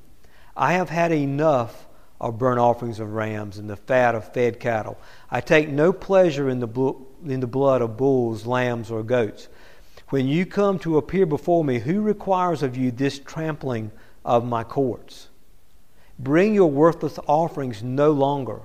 I 0.58 0.74
have 0.74 0.90
had 0.90 1.12
enough 1.12 1.88
of 2.20 2.40
burnt 2.40 2.60
offerings 2.60 3.00
of 3.00 3.14
rams 3.14 3.58
and 3.58 3.70
the 3.70 3.76
fat 3.76 4.16
of 4.16 4.34
fed 4.34 4.60
cattle. 4.60 4.98
I 5.30 5.42
take 5.42 5.70
no 5.70 5.92
pleasure 5.92 6.50
in 6.50 6.60
the, 6.60 6.96
in 7.26 7.42
the 7.42 7.48
blood 7.48 7.82
of 7.82 7.98
bulls, 7.98 8.46
lambs, 8.46 8.90
or 8.90 9.04
goats. 9.04 9.50
When 10.10 10.28
you 10.28 10.46
come 10.46 10.78
to 10.80 10.98
appear 10.98 11.26
before 11.26 11.64
me, 11.64 11.80
who 11.80 12.02
requires 12.02 12.62
of 12.62 12.78
you 12.78 12.92
this 12.92 13.18
trampling 13.18 13.92
of 14.24 14.46
my 14.46 14.64
courts? 14.64 15.30
Bring 16.20 16.54
your 16.54 16.70
worthless 16.70 17.18
offerings 17.28 17.82
no 17.82 18.12
longer. 18.12 18.62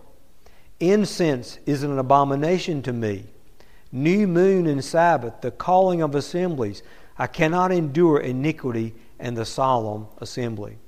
Incense 0.78 1.59
is 1.66 1.82
an 1.82 1.99
abomination 1.99 2.82
to 2.82 2.92
me. 2.92 3.25
New 3.90 4.26
moon 4.28 4.66
and 4.66 4.85
Sabbath, 4.85 5.40
the 5.40 5.50
calling 5.50 6.02
of 6.02 6.14
assemblies. 6.14 6.82
I 7.18 7.26
cannot 7.26 7.73
endure 7.73 8.20
iniquity 8.20 8.94
and 9.18 9.37
the 9.37 9.44
solemn 9.44 10.06
assembly. 10.18 10.78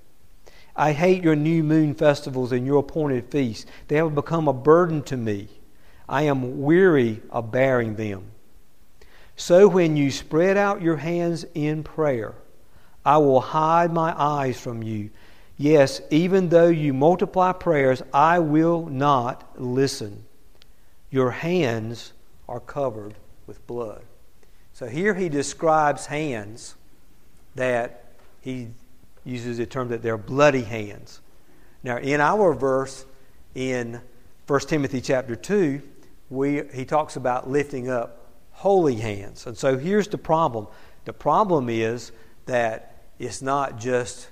I 0.76 0.92
hate 0.92 1.22
your 1.22 1.36
new 1.36 1.62
moon 1.62 1.94
festivals 1.94 2.52
and 2.52 2.64
your 2.64 2.78
appointed 2.78 3.30
feasts. 3.30 3.66
They 3.88 3.96
have 3.96 4.14
become 4.14 4.48
a 4.48 4.52
burden 4.52 5.02
to 5.04 5.16
me. 5.16 5.48
I 6.08 6.22
am 6.22 6.62
weary 6.62 7.20
of 7.30 7.50
bearing 7.50 7.96
them. 7.96 8.30
So 9.42 9.66
when 9.66 9.96
you 9.96 10.12
spread 10.12 10.56
out 10.56 10.82
your 10.82 10.98
hands 10.98 11.44
in 11.54 11.82
prayer, 11.82 12.36
I 13.04 13.18
will 13.18 13.40
hide 13.40 13.92
my 13.92 14.14
eyes 14.16 14.60
from 14.60 14.84
you. 14.84 15.10
Yes, 15.56 16.00
even 16.10 16.48
though 16.48 16.68
you 16.68 16.94
multiply 16.94 17.50
prayers, 17.50 18.04
I 18.14 18.38
will 18.38 18.86
not 18.86 19.60
listen. 19.60 20.22
Your 21.10 21.32
hands 21.32 22.12
are 22.48 22.60
covered 22.60 23.14
with 23.48 23.66
blood. 23.66 24.04
So 24.74 24.86
here 24.86 25.12
he 25.12 25.28
describes 25.28 26.06
hands 26.06 26.76
that 27.56 28.12
he 28.42 28.68
uses 29.24 29.58
the 29.58 29.66
term 29.66 29.88
that 29.88 30.02
they're 30.02 30.16
bloody 30.16 30.62
hands. 30.62 31.20
Now, 31.82 31.96
in 31.96 32.20
our 32.20 32.54
verse 32.54 33.04
in 33.56 34.00
1 34.46 34.60
Timothy 34.60 35.00
chapter 35.00 35.34
2, 35.34 35.82
we, 36.30 36.62
he 36.72 36.84
talks 36.84 37.16
about 37.16 37.50
lifting 37.50 37.90
up 37.90 38.21
holy 38.62 38.94
hands. 38.94 39.44
And 39.48 39.58
so 39.58 39.76
here's 39.76 40.06
the 40.06 40.18
problem 40.18 40.68
the 41.04 41.12
problem 41.12 41.68
is 41.68 42.12
that 42.46 42.94
it's 43.18 43.42
not 43.42 43.76
just 43.76 44.28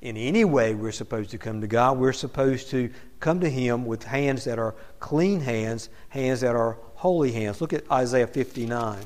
in 0.00 0.16
any 0.16 0.44
way 0.44 0.72
we're 0.72 0.92
supposed 0.92 1.30
to 1.30 1.38
come 1.38 1.60
to 1.62 1.66
God. 1.66 1.98
We're 1.98 2.12
supposed 2.12 2.70
to 2.70 2.92
come 3.18 3.40
to 3.40 3.50
Him 3.50 3.84
with 3.84 4.04
hands 4.04 4.44
that 4.44 4.60
are 4.60 4.76
clean 5.00 5.40
hands, 5.40 5.88
hands 6.10 6.42
that 6.42 6.54
are 6.54 6.78
holy 6.94 7.32
hands. 7.32 7.60
Look 7.60 7.72
at 7.72 7.90
Isaiah 7.90 8.28
59. 8.28 9.02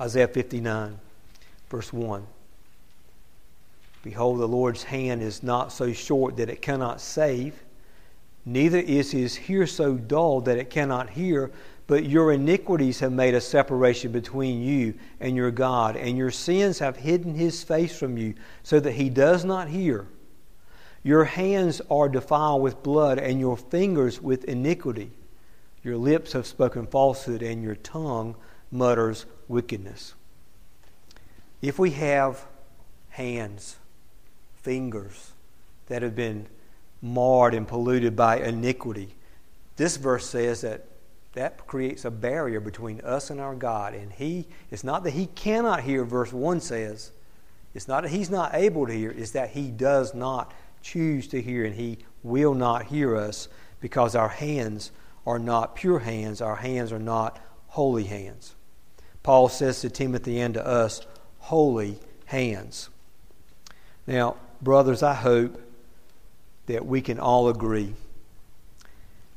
Isaiah 0.00 0.28
59, 0.28 1.00
verse 1.68 1.92
1. 1.92 2.26
Behold, 4.02 4.40
the 4.40 4.48
Lord's 4.48 4.84
hand 4.84 5.22
is 5.22 5.42
not 5.42 5.72
so 5.72 5.92
short 5.92 6.36
that 6.38 6.48
it 6.48 6.62
cannot 6.62 7.00
save, 7.00 7.62
neither 8.46 8.78
is 8.78 9.10
his 9.10 9.38
ear 9.48 9.66
so 9.66 9.96
dull 9.96 10.40
that 10.40 10.58
it 10.58 10.70
cannot 10.70 11.10
hear. 11.10 11.50
But 11.86 12.04
your 12.04 12.32
iniquities 12.32 13.00
have 13.00 13.10
made 13.10 13.34
a 13.34 13.40
separation 13.40 14.12
between 14.12 14.62
you 14.62 14.94
and 15.18 15.34
your 15.34 15.50
God, 15.50 15.96
and 15.96 16.16
your 16.16 16.30
sins 16.30 16.78
have 16.78 16.96
hidden 16.96 17.34
his 17.34 17.64
face 17.64 17.98
from 17.98 18.16
you, 18.16 18.34
so 18.62 18.78
that 18.78 18.92
he 18.92 19.10
does 19.10 19.44
not 19.44 19.68
hear. 19.68 20.06
Your 21.02 21.24
hands 21.24 21.82
are 21.90 22.08
defiled 22.08 22.62
with 22.62 22.84
blood, 22.84 23.18
and 23.18 23.40
your 23.40 23.56
fingers 23.56 24.22
with 24.22 24.44
iniquity. 24.44 25.10
Your 25.82 25.96
lips 25.96 26.32
have 26.32 26.46
spoken 26.46 26.86
falsehood, 26.86 27.42
and 27.42 27.60
your 27.60 27.74
tongue 27.74 28.36
mutters 28.70 29.26
wickedness. 29.48 30.14
If 31.60 31.76
we 31.76 31.90
have 31.90 32.46
hands, 33.08 33.78
fingers 34.62 35.32
that 35.86 36.02
have 36.02 36.14
been 36.14 36.46
marred 37.02 37.54
and 37.54 37.66
polluted 37.66 38.14
by 38.16 38.38
iniquity, 38.38 39.14
this 39.76 39.96
verse 39.96 40.26
says 40.26 40.60
that 40.60 40.86
that 41.32 41.66
creates 41.66 42.04
a 42.04 42.10
barrier 42.10 42.60
between 42.60 43.00
us 43.02 43.30
and 43.30 43.40
our 43.40 43.54
God. 43.54 43.94
And 43.94 44.12
He, 44.12 44.46
it's 44.70 44.84
not 44.84 45.04
that 45.04 45.12
He 45.12 45.26
cannot 45.26 45.82
hear, 45.82 46.04
verse 46.04 46.32
1 46.32 46.60
says. 46.60 47.12
It's 47.74 47.86
not 47.86 48.02
that 48.02 48.10
He's 48.10 48.30
not 48.30 48.54
able 48.54 48.86
to 48.86 48.92
hear, 48.92 49.10
it's 49.10 49.30
that 49.32 49.50
He 49.50 49.70
does 49.70 50.14
not 50.14 50.52
choose 50.82 51.28
to 51.28 51.40
hear, 51.40 51.64
and 51.64 51.74
He 51.74 51.98
will 52.22 52.54
not 52.54 52.86
hear 52.86 53.16
us 53.16 53.48
because 53.80 54.14
our 54.14 54.28
hands 54.28 54.90
are 55.26 55.38
not 55.38 55.76
pure 55.76 56.00
hands, 56.00 56.40
our 56.40 56.56
hands 56.56 56.92
are 56.92 56.98
not 56.98 57.38
holy 57.68 58.04
hands. 58.04 58.54
Paul 59.22 59.48
says 59.48 59.80
to 59.82 59.90
Timothy 59.90 60.40
and 60.40 60.54
to 60.54 60.66
us, 60.66 61.06
holy 61.38 61.98
hands. 62.24 62.88
Now, 64.06 64.36
brothers, 64.62 65.02
I 65.02 65.14
hope 65.14 65.60
that 66.66 66.86
we 66.86 67.00
can 67.00 67.18
all 67.18 67.48
agree 67.48 67.94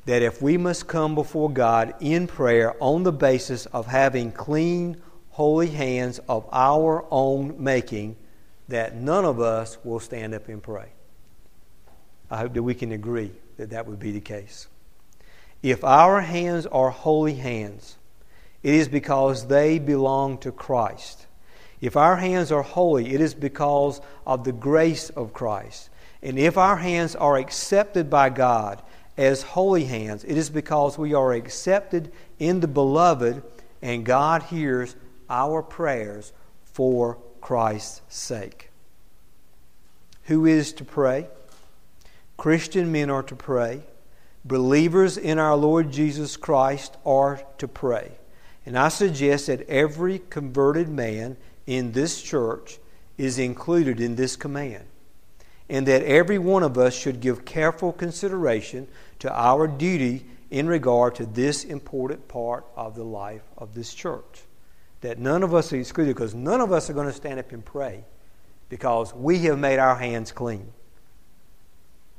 that 0.06 0.22
if 0.22 0.42
we 0.42 0.58
must 0.58 0.88
come 0.88 1.16
before 1.16 1.50
God 1.50 1.96
in 2.00 2.28
prayer 2.28 2.76
on 2.82 3.04
the 3.04 3.12
basis 3.12 3.66
of 3.68 3.88
having 3.88 4.32
clean, 4.32 5.02
holy 5.30 5.70
hands 5.70 6.20
of 6.28 6.48
our 6.52 7.06
own 7.10 7.56
making, 7.64 8.16
that 8.68 8.96
none 8.96 9.26
of 9.26 9.40
us 9.40 9.78
will 9.84 10.00
stand 10.00 10.34
up 10.34 10.48
and 10.50 10.62
pray. 10.62 10.90
I 12.30 12.38
hope 12.38 12.54
that 12.54 12.64
we 12.64 12.76
can 12.76 12.92
agree 12.92 13.32
that 13.58 13.70
that 13.70 13.88
would 13.88 14.00
be 14.00 14.12
the 14.12 14.20
case. 14.20 14.68
If 15.62 15.84
our 15.84 16.20
hands 16.20 16.66
are 16.66 16.90
holy 16.90 17.36
hands, 17.36 17.98
it 18.62 18.74
is 18.74 18.88
because 18.90 19.48
they 19.48 19.80
belong 19.80 20.38
to 20.40 20.52
Christ. 20.52 21.28
If 21.84 21.98
our 21.98 22.16
hands 22.16 22.50
are 22.50 22.62
holy, 22.62 23.14
it 23.14 23.20
is 23.20 23.34
because 23.34 24.00
of 24.26 24.46
the 24.46 24.54
grace 24.54 25.10
of 25.10 25.34
Christ. 25.34 25.90
And 26.22 26.40
if 26.40 26.58
our 26.58 26.78
hands 26.78 27.14
are 27.14 27.36
accepted 27.36 28.10
by 28.10 28.30
God 28.30 28.82
as 29.18 29.44
holy 29.44 29.84
hands, 29.84 30.24
it 30.24 30.38
is 30.38 30.50
because 30.50 30.98
we 30.98 31.14
are 31.14 31.34
accepted 31.34 32.14
in 32.40 32.62
the 32.62 32.70
beloved 32.70 33.44
and 33.82 34.06
God 34.06 34.44
hears 34.44 34.96
our 35.30 35.62
prayers 35.62 36.32
for 36.64 37.18
Christ's 37.42 38.00
sake. 38.08 38.72
Who 40.28 40.46
is 40.46 40.72
to 40.74 40.86
pray? 40.86 41.28
Christian 42.38 42.94
men 42.94 43.10
are 43.10 43.24
to 43.24 43.36
pray. 43.36 43.84
Believers 44.46 45.18
in 45.18 45.38
our 45.38 45.58
Lord 45.58 45.92
Jesus 45.92 46.38
Christ 46.38 46.96
are 47.06 47.42
to 47.58 47.68
pray. 47.68 48.14
And 48.66 48.80
I 48.80 48.88
suggest 48.88 49.48
that 49.48 49.68
every 49.68 50.20
converted 50.30 50.88
man 50.88 51.36
in 51.68 51.92
this 51.92 52.22
church 52.22 52.80
is 53.18 53.40
included 53.40 54.00
in 54.00 54.16
this 54.16 54.36
command. 54.36 54.86
And 55.70 55.88
that 55.88 56.04
every 56.04 56.38
one 56.38 56.64
of 56.64 56.78
us 56.78 56.94
should 56.94 57.20
give 57.20 57.46
careful 57.46 57.94
consideration 57.94 58.88
to 59.20 59.34
our 59.34 59.68
duty 59.68 60.26
in 60.52 60.68
regard 60.68 61.16
to 61.16 61.26
this 61.26 61.64
important 61.64 62.28
part 62.28 62.66
of 62.76 62.96
the 62.96 63.04
life 63.04 63.42
of 63.58 63.74
this 63.74 63.94
church. 63.94 64.44
That 65.02 65.20
none 65.20 65.42
of 65.42 65.54
us 65.54 65.74
are 65.74 65.78
excluded 65.78 66.16
because 66.16 66.36
none 66.36 66.62
of 66.62 66.72
us 66.72 66.90
are 66.90 66.94
going 66.94 67.08
to 67.08 67.14
stand 67.14 67.40
up 67.40 67.52
and 67.52 67.64
pray 67.64 68.04
because 68.70 69.14
we 69.14 69.40
have 69.40 69.58
made 69.58 69.80
our 69.80 69.96
hands 69.96 70.32
clean. 70.32 70.72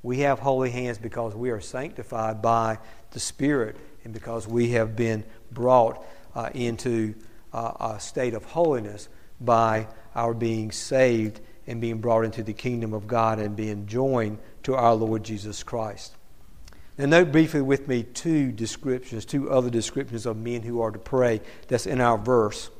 We 0.02 0.20
have 0.20 0.38
holy 0.38 0.70
hands 0.70 0.98
because 0.98 1.34
we 1.34 1.50
are 1.50 1.60
sanctified 1.60 2.42
by 2.42 2.78
the 3.12 3.20
Spirit 3.20 3.76
and 4.04 4.12
because 4.12 4.46
we 4.46 4.70
have 4.70 4.96
been 4.96 5.24
brought 5.50 6.04
uh, 6.34 6.50
into 6.54 7.14
uh, 7.52 7.94
a 7.94 8.00
state 8.00 8.34
of 8.34 8.44
holiness 8.44 9.08
by 9.40 9.88
our 10.14 10.34
being 10.34 10.70
saved 10.70 11.40
and 11.66 11.80
being 11.80 11.98
brought 11.98 12.24
into 12.24 12.42
the 12.42 12.52
kingdom 12.52 12.92
of 12.92 13.06
God 13.06 13.38
and 13.38 13.56
being 13.56 13.86
joined 13.86 14.38
to 14.64 14.74
our 14.74 14.94
Lord 14.94 15.24
Jesus 15.24 15.62
Christ. 15.62 16.14
Now, 16.96 17.06
note 17.06 17.32
briefly 17.32 17.60
with 17.60 17.88
me 17.88 18.04
two 18.04 18.52
descriptions, 18.52 19.24
two 19.24 19.50
other 19.50 19.70
descriptions 19.70 20.26
of 20.26 20.36
men 20.36 20.62
who 20.62 20.80
are 20.80 20.92
to 20.92 20.98
pray 20.98 21.40
that's 21.66 21.86
in 21.86 22.00
our 22.00 22.16
verse. 22.16 22.70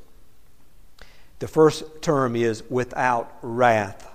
The 1.41 1.49
first 1.49 2.01
term 2.01 2.37
is 2.37 2.63
without 2.71 3.37
wrath. 3.43 4.09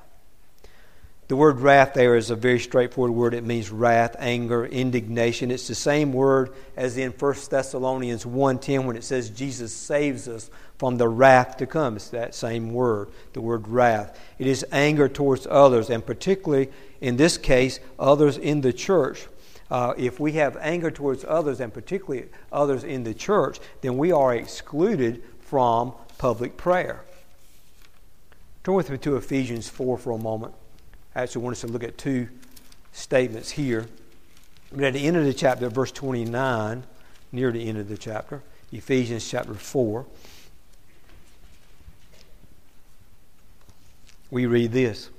The 1.29 1.35
word 1.35 1.59
wrath 1.59 1.93
there 1.93 2.15
is 2.15 2.31
a 2.31 2.35
very 2.35 2.59
straightforward 2.59 3.11
word. 3.11 3.35
It 3.35 3.43
means 3.43 3.69
wrath, 3.69 4.15
anger, 4.17 4.65
indignation. 4.65 5.51
It's 5.51 5.67
the 5.67 5.75
same 5.75 6.11
word 6.11 6.55
as 6.75 6.97
in 6.97 7.11
1 7.11 7.35
Thessalonians 7.51 8.25
1.10 8.25 8.85
when 8.85 8.95
it 8.95 9.03
says 9.03 9.29
Jesus 9.29 9.71
saves 9.71 10.27
us 10.27 10.49
from 10.79 10.97
the 10.97 11.07
wrath 11.07 11.57
to 11.57 11.67
come. 11.67 11.97
It's 11.97 12.09
that 12.09 12.33
same 12.33 12.73
word, 12.73 13.09
the 13.33 13.41
word 13.41 13.67
wrath. 13.67 14.19
It 14.39 14.47
is 14.47 14.65
anger 14.71 15.07
towards 15.07 15.45
others, 15.45 15.91
and 15.91 16.03
particularly 16.03 16.71
in 16.99 17.17
this 17.17 17.37
case, 17.37 17.79
others 17.99 18.39
in 18.39 18.61
the 18.61 18.73
church. 18.73 19.27
Uh, 19.69 19.93
if 19.99 20.19
we 20.19 20.31
have 20.31 20.57
anger 20.57 20.89
towards 20.89 21.23
others, 21.27 21.59
and 21.59 21.71
particularly 21.71 22.27
others 22.51 22.83
in 22.83 23.03
the 23.03 23.13
church, 23.13 23.59
then 23.81 23.99
we 23.99 24.11
are 24.11 24.33
excluded 24.33 25.21
from 25.41 25.93
public 26.17 26.57
prayer. 26.57 27.03
Turn 28.63 28.73
with 28.73 28.89
me 28.89 28.97
to 28.97 29.15
Ephesians 29.15 29.69
4 29.69 29.95
for 29.99 30.09
a 30.09 30.17
moment. 30.17 30.55
I 31.15 31.21
actually 31.23 31.43
want 31.43 31.55
us 31.55 31.61
to 31.61 31.67
look 31.67 31.83
at 31.83 31.97
two 31.97 32.29
statements 32.91 33.51
here. 33.51 33.87
But 34.71 34.83
at 34.83 34.93
the 34.93 35.05
end 35.05 35.17
of 35.17 35.25
the 35.25 35.33
chapter, 35.33 35.69
verse 35.69 35.91
29, 35.91 36.83
near 37.31 37.51
the 37.51 37.67
end 37.67 37.77
of 37.77 37.89
the 37.89 37.97
chapter, 37.97 38.43
Ephesians 38.71 39.27
chapter 39.27 39.55
4, 39.55 40.05
we 44.29 44.45
read 44.45 44.71
this. 44.71 45.09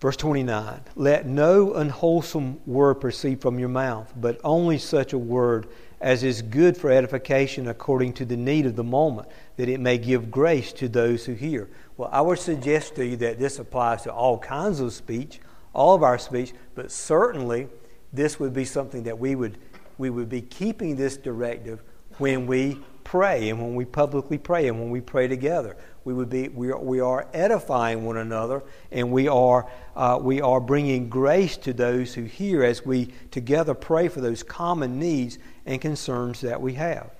Verse 0.00 0.16
29 0.16 0.80
Let 0.94 1.26
no 1.26 1.74
unwholesome 1.74 2.60
word 2.66 2.96
proceed 2.96 3.40
from 3.40 3.58
your 3.58 3.70
mouth, 3.70 4.12
but 4.16 4.38
only 4.44 4.78
such 4.78 5.12
a 5.12 5.18
word 5.18 5.66
as 6.00 6.22
is 6.22 6.42
good 6.42 6.76
for 6.76 6.90
edification 6.90 7.68
according 7.68 8.12
to 8.12 8.26
the 8.26 8.36
need 8.36 8.66
of 8.66 8.76
the 8.76 8.84
moment, 8.84 9.26
that 9.56 9.68
it 9.68 9.80
may 9.80 9.96
give 9.96 10.30
grace 10.30 10.72
to 10.74 10.88
those 10.88 11.24
who 11.24 11.32
hear. 11.32 11.68
Well, 11.96 12.10
I 12.12 12.20
would 12.20 12.38
suggest 12.38 12.96
to 12.96 13.06
you 13.06 13.16
that 13.18 13.38
this 13.38 13.58
applies 13.58 14.02
to 14.02 14.12
all 14.12 14.38
kinds 14.38 14.80
of 14.80 14.92
speech, 14.92 15.40
all 15.72 15.94
of 15.94 16.02
our 16.02 16.18
speech, 16.18 16.52
but 16.74 16.90
certainly 16.90 17.68
this 18.12 18.38
would 18.38 18.52
be 18.52 18.64
something 18.64 19.04
that 19.04 19.18
we 19.18 19.34
would, 19.34 19.58
we 19.96 20.10
would 20.10 20.28
be 20.28 20.42
keeping 20.42 20.96
this 20.96 21.16
directive 21.16 21.82
when 22.18 22.46
we 22.46 22.78
pray 23.02 23.48
and 23.50 23.60
when 23.60 23.74
we 23.74 23.84
publicly 23.84 24.36
pray 24.36 24.68
and 24.68 24.78
when 24.78 24.90
we 24.90 25.00
pray 25.00 25.26
together. 25.26 25.76
We, 26.04 26.12
would 26.12 26.28
be, 26.28 26.48
we, 26.48 26.70
are, 26.70 26.78
we 26.78 27.00
are 27.00 27.26
edifying 27.32 28.04
one 28.04 28.18
another 28.18 28.62
and 28.92 29.10
we 29.10 29.26
are, 29.26 29.68
uh, 29.94 30.18
we 30.20 30.40
are 30.40 30.60
bringing 30.60 31.08
grace 31.08 31.56
to 31.58 31.72
those 31.72 32.14
who 32.14 32.24
hear 32.24 32.62
as 32.62 32.84
we 32.84 33.06
together 33.30 33.74
pray 33.74 34.08
for 34.08 34.20
those 34.20 34.42
common 34.42 34.98
needs 34.98 35.38
and 35.64 35.80
concerns 35.80 36.42
that 36.42 36.60
we 36.60 36.74
have. 36.74 37.10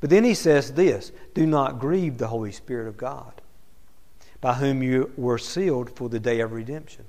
But 0.00 0.10
then 0.10 0.24
he 0.24 0.34
says 0.34 0.72
this 0.72 1.10
do 1.34 1.46
not 1.46 1.80
grieve 1.80 2.18
the 2.18 2.28
Holy 2.28 2.52
Spirit 2.52 2.86
of 2.86 2.96
God 2.96 3.40
by 4.44 4.52
whom 4.52 4.82
you 4.82 5.10
were 5.16 5.38
sealed 5.38 5.88
for 5.96 6.10
the 6.10 6.20
day 6.20 6.40
of 6.40 6.52
redemption. 6.52 7.06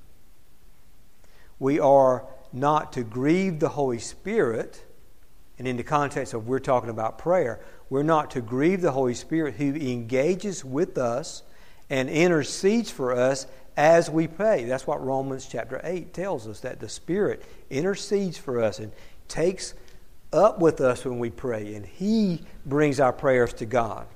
We 1.60 1.82
are 1.82 2.24
not 2.54 2.94
to 2.94 3.04
grieve 3.04 3.60
the 3.60 3.68
Holy 3.68 4.00
Spirit, 4.00 4.82
and 5.60 5.68
in 5.68 5.76
the 5.76 5.84
context 5.84 6.34
of 6.34 6.48
we're 6.48 6.60
talking 6.60 6.90
about 6.90 7.18
prayer, 7.18 7.60
we're 7.90 8.04
not 8.04 8.32
to 8.32 8.42
grieve 8.42 8.80
the 8.80 8.94
Holy 8.94 9.16
Spirit 9.16 9.56
who 9.56 9.76
engages 9.76 10.64
with 10.64 10.98
us 10.98 11.44
and 11.90 12.10
intercedes 12.10 12.90
for 12.90 13.12
us 13.12 13.48
as 13.76 14.10
we 14.10 14.28
pray. 14.28 14.64
That's 14.64 14.88
what 14.88 15.06
Romans 15.06 15.46
chapter 15.46 15.82
8 15.84 16.14
tells 16.14 16.48
us 16.48 16.62
that 16.62 16.80
the 16.80 16.88
Spirit 16.88 17.44
intercedes 17.70 18.38
for 18.38 18.64
us 18.64 18.80
and 18.80 18.94
takes 19.28 19.74
up 20.32 20.60
with 20.60 20.80
us 20.80 21.04
when 21.04 21.20
we 21.20 21.32
pray, 21.32 21.76
and 21.76 21.86
He 21.86 22.46
brings 22.66 23.02
our 23.02 23.12
prayers 23.12 23.52
to 23.56 23.66
God. 23.66 24.08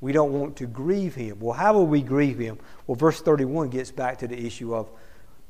We 0.00 0.12
don't 0.12 0.32
want 0.32 0.56
to 0.56 0.66
grieve 0.66 1.14
him. 1.14 1.40
Well, 1.40 1.52
how 1.52 1.74
will 1.74 1.86
we 1.86 2.02
grieve 2.02 2.38
him? 2.38 2.58
Well, 2.86 2.94
verse 2.94 3.20
31 3.20 3.68
gets 3.68 3.90
back 3.90 4.18
to 4.18 4.28
the 4.28 4.46
issue 4.46 4.74
of 4.74 4.90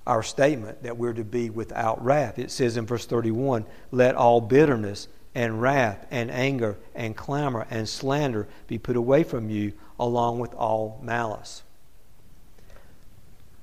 our 0.07 0.23
statement 0.23 0.83
that 0.83 0.97
we're 0.97 1.13
to 1.13 1.25
be 1.25 1.51
without 1.51 2.05
wrath. 2.05 2.39
It 2.39 2.51
says 2.51 2.77
in 2.77 2.87
verse 2.87 3.07
31 3.07 3.65
Let 3.93 4.17
all 4.17 4.41
bitterness 4.41 5.07
and 5.35 5.63
wrath 5.63 6.05
and 6.11 6.31
anger 6.31 6.77
and 6.95 7.17
clamor 7.17 7.67
and 7.71 7.89
slander 7.89 8.49
be 8.67 8.79
put 8.79 8.97
away 8.97 9.23
from 9.23 9.51
you, 9.51 9.73
along 10.01 10.41
with 10.41 10.53
all 10.55 10.99
malice. 11.03 11.63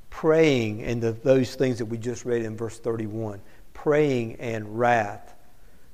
Praying 0.10 0.84
and 0.84 1.02
the, 1.02 1.12
those 1.12 1.56
things 1.56 1.80
that 1.80 1.86
we 1.86 1.98
just 1.98 2.24
read 2.24 2.44
in 2.44 2.56
verse 2.56 2.80
31, 2.80 3.42
praying 3.74 4.38
and 4.40 4.80
wrath 4.80 5.34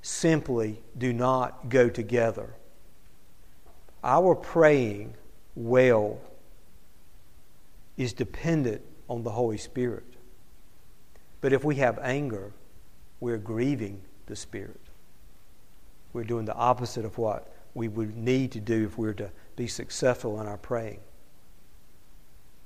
simply 0.04 0.80
do 0.98 1.12
not 1.12 1.70
go 1.70 1.90
together 1.90 2.54
our 4.04 4.36
praying 4.36 5.16
well 5.56 6.20
is 7.98 8.14
dependent 8.14 8.82
on 9.08 9.24
the 9.24 9.32
Holy 9.32 9.58
Spirit. 9.58 10.04
But 11.42 11.54
if 11.54 11.64
we 11.64 11.76
have 11.76 12.00
anger, 12.02 12.52
we're 13.20 13.38
grieving 13.38 14.02
the 14.26 14.36
Spirit. 14.36 14.80
We're 16.14 16.24
doing 16.24 16.46
the 16.46 16.56
opposite 16.56 17.06
of 17.06 17.18
what 17.18 17.54
we 17.74 17.88
would 17.88 18.16
need 18.16 18.52
to 18.52 18.60
do 18.60 18.86
if 18.86 18.98
we 18.98 19.08
were 19.08 19.14
to 19.16 19.32
be 19.56 19.68
successful 19.68 20.40
in 20.40 20.48
our 20.48 20.58
praying. 20.58 21.00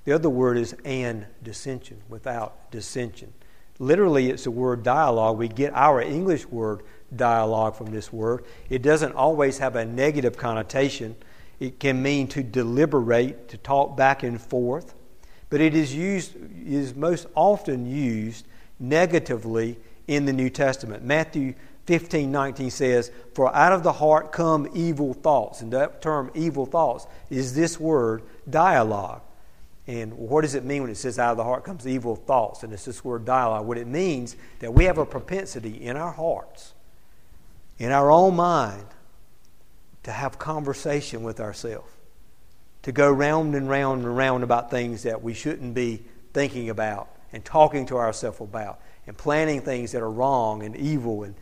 The 0.06 0.14
other 0.14 0.30
word 0.30 0.58
is 0.58 0.76
and 0.86 1.26
dissension, 1.44 2.02
without 2.08 2.72
dissension. 2.72 3.34
Literally, 3.80 4.30
it's 4.30 4.46
the 4.46 4.52
word 4.52 4.84
dialogue. 4.84 5.38
We 5.38 5.48
get 5.48 5.74
our 5.74 6.02
English 6.02 6.46
word 6.48 6.82
dialogue 7.16 7.76
from 7.76 7.92
this 7.92 8.12
word. 8.12 8.46
It 8.70 8.82
doesn't 8.82 9.14
always 9.14 9.58
have 9.60 9.76
a 9.76 9.86
negative 9.86 10.38
connotation. 10.38 11.16
It 11.60 11.80
can 11.80 12.02
mean 12.02 12.28
to 12.30 12.44
deliberate, 12.44 13.50
to 13.50 13.58
talk 13.58 13.98
back 13.98 14.24
and 14.24 14.40
forth, 14.40 14.94
but 15.50 15.62
it 15.62 15.76
is 15.76 15.94
used 15.96 16.36
is 16.66 16.94
most 16.96 17.28
often 17.36 17.86
used 17.86 18.46
negatively 18.80 19.78
in 20.08 20.26
the 20.26 20.34
New 20.34 20.50
Testament. 20.50 21.04
Matthew 21.04 21.54
15, 21.88 22.32
19 22.32 22.70
says, 22.70 23.12
For 23.34 23.54
out 23.56 23.72
of 23.72 23.82
the 23.82 23.94
heart 23.94 24.32
come 24.32 24.70
evil 24.74 25.14
thoughts. 25.14 25.62
And 25.62 25.72
that 25.74 26.02
term 26.02 26.30
evil 26.36 26.66
thoughts 26.66 27.08
is 27.30 27.56
this 27.56 27.80
word 27.80 28.24
dialogue. 28.50 29.22
And 29.88 30.14
what 30.18 30.42
does 30.42 30.54
it 30.54 30.66
mean 30.66 30.82
when 30.82 30.92
it 30.92 30.98
says 30.98 31.18
out 31.18 31.32
of 31.32 31.38
the 31.38 31.46
heart 31.46 31.64
comes 31.64 31.88
evil 31.88 32.18
thoughts? 32.18 32.64
And 32.64 32.74
it's 32.74 32.84
this 32.84 33.06
word 33.06 33.24
dialogue. 33.24 33.66
What 33.66 33.78
it 33.78 33.88
means 33.88 34.36
that 34.60 34.74
we 34.74 34.84
have 34.84 34.98
a 34.98 35.06
propensity 35.06 35.82
in 35.82 35.96
our 35.96 36.12
hearts, 36.12 36.74
in 37.80 37.94
our 37.94 38.12
own 38.12 38.36
mind, 38.36 38.86
to 40.08 40.14
have 40.14 40.40
conversation 40.40 41.22
with 41.22 41.42
ourselves, 41.42 41.92
to 42.82 42.94
go 42.94 43.12
round 43.12 43.56
and 43.56 43.70
round 43.70 44.06
and 44.06 44.16
round 44.16 44.42
about 44.42 44.72
things 44.72 45.04
that 45.04 45.22
we 45.22 45.34
shouldn't 45.34 45.74
be 45.74 46.02
thinking 46.32 46.70
about 46.70 47.10
and 47.34 47.44
talking 47.44 47.86
to 47.86 47.98
ourselves 47.98 48.40
about 48.40 48.80
and 49.06 49.18
planning 49.18 49.60
things 49.60 49.92
that 49.92 50.02
are 50.02 50.10
wrong 50.10 50.64
and 50.64 50.78
evil 50.78 51.24
and 51.24 51.36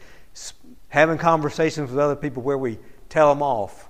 having 0.88 1.20
conversations 1.20 1.92
with 1.92 2.00
other 2.00 2.16
people 2.16 2.42
where 2.42 2.58
we 2.58 2.80
tell 3.08 3.32
them 3.32 3.44
off 3.44 3.88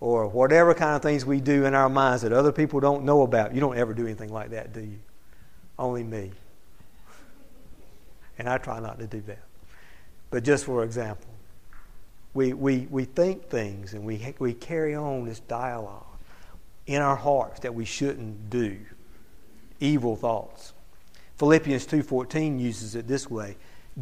or 0.00 0.26
whatever 0.26 0.74
kind 0.74 0.96
of 0.96 1.02
things 1.02 1.24
we 1.24 1.40
do 1.40 1.64
in 1.64 1.72
our 1.72 1.88
minds 1.88 2.22
that 2.22 2.32
other 2.32 2.50
people 2.50 2.80
don't 2.80 3.04
know 3.04 3.22
about. 3.22 3.54
You 3.54 3.60
don't 3.60 3.78
ever 3.78 3.94
do 3.94 4.04
anything 4.04 4.32
like 4.32 4.50
that, 4.50 4.72
do 4.72 4.80
you? 4.80 4.98
Only 5.78 6.02
me. 6.02 6.32
And 8.36 8.48
I 8.48 8.58
try 8.58 8.80
not 8.80 8.98
to 8.98 9.06
do 9.06 9.20
that. 9.28 9.44
But 10.32 10.42
just 10.42 10.64
for 10.64 10.82
example, 10.82 11.30
we, 12.34 12.52
we, 12.52 12.86
we 12.90 13.04
think 13.04 13.48
things 13.48 13.94
and 13.94 14.04
we, 14.04 14.34
we 14.38 14.54
carry 14.54 14.94
on 14.94 15.24
this 15.24 15.40
dialogue 15.40 16.04
in 16.86 17.02
our 17.02 17.16
hearts 17.16 17.60
that 17.60 17.74
we 17.74 17.84
shouldn't 17.84 18.50
do. 18.50 18.78
Evil 19.80 20.16
thoughts. 20.16 20.72
Philippians 21.36 21.86
2:14 21.86 22.58
uses 22.58 22.96
it 22.96 23.06
this 23.06 23.30
way: 23.30 23.56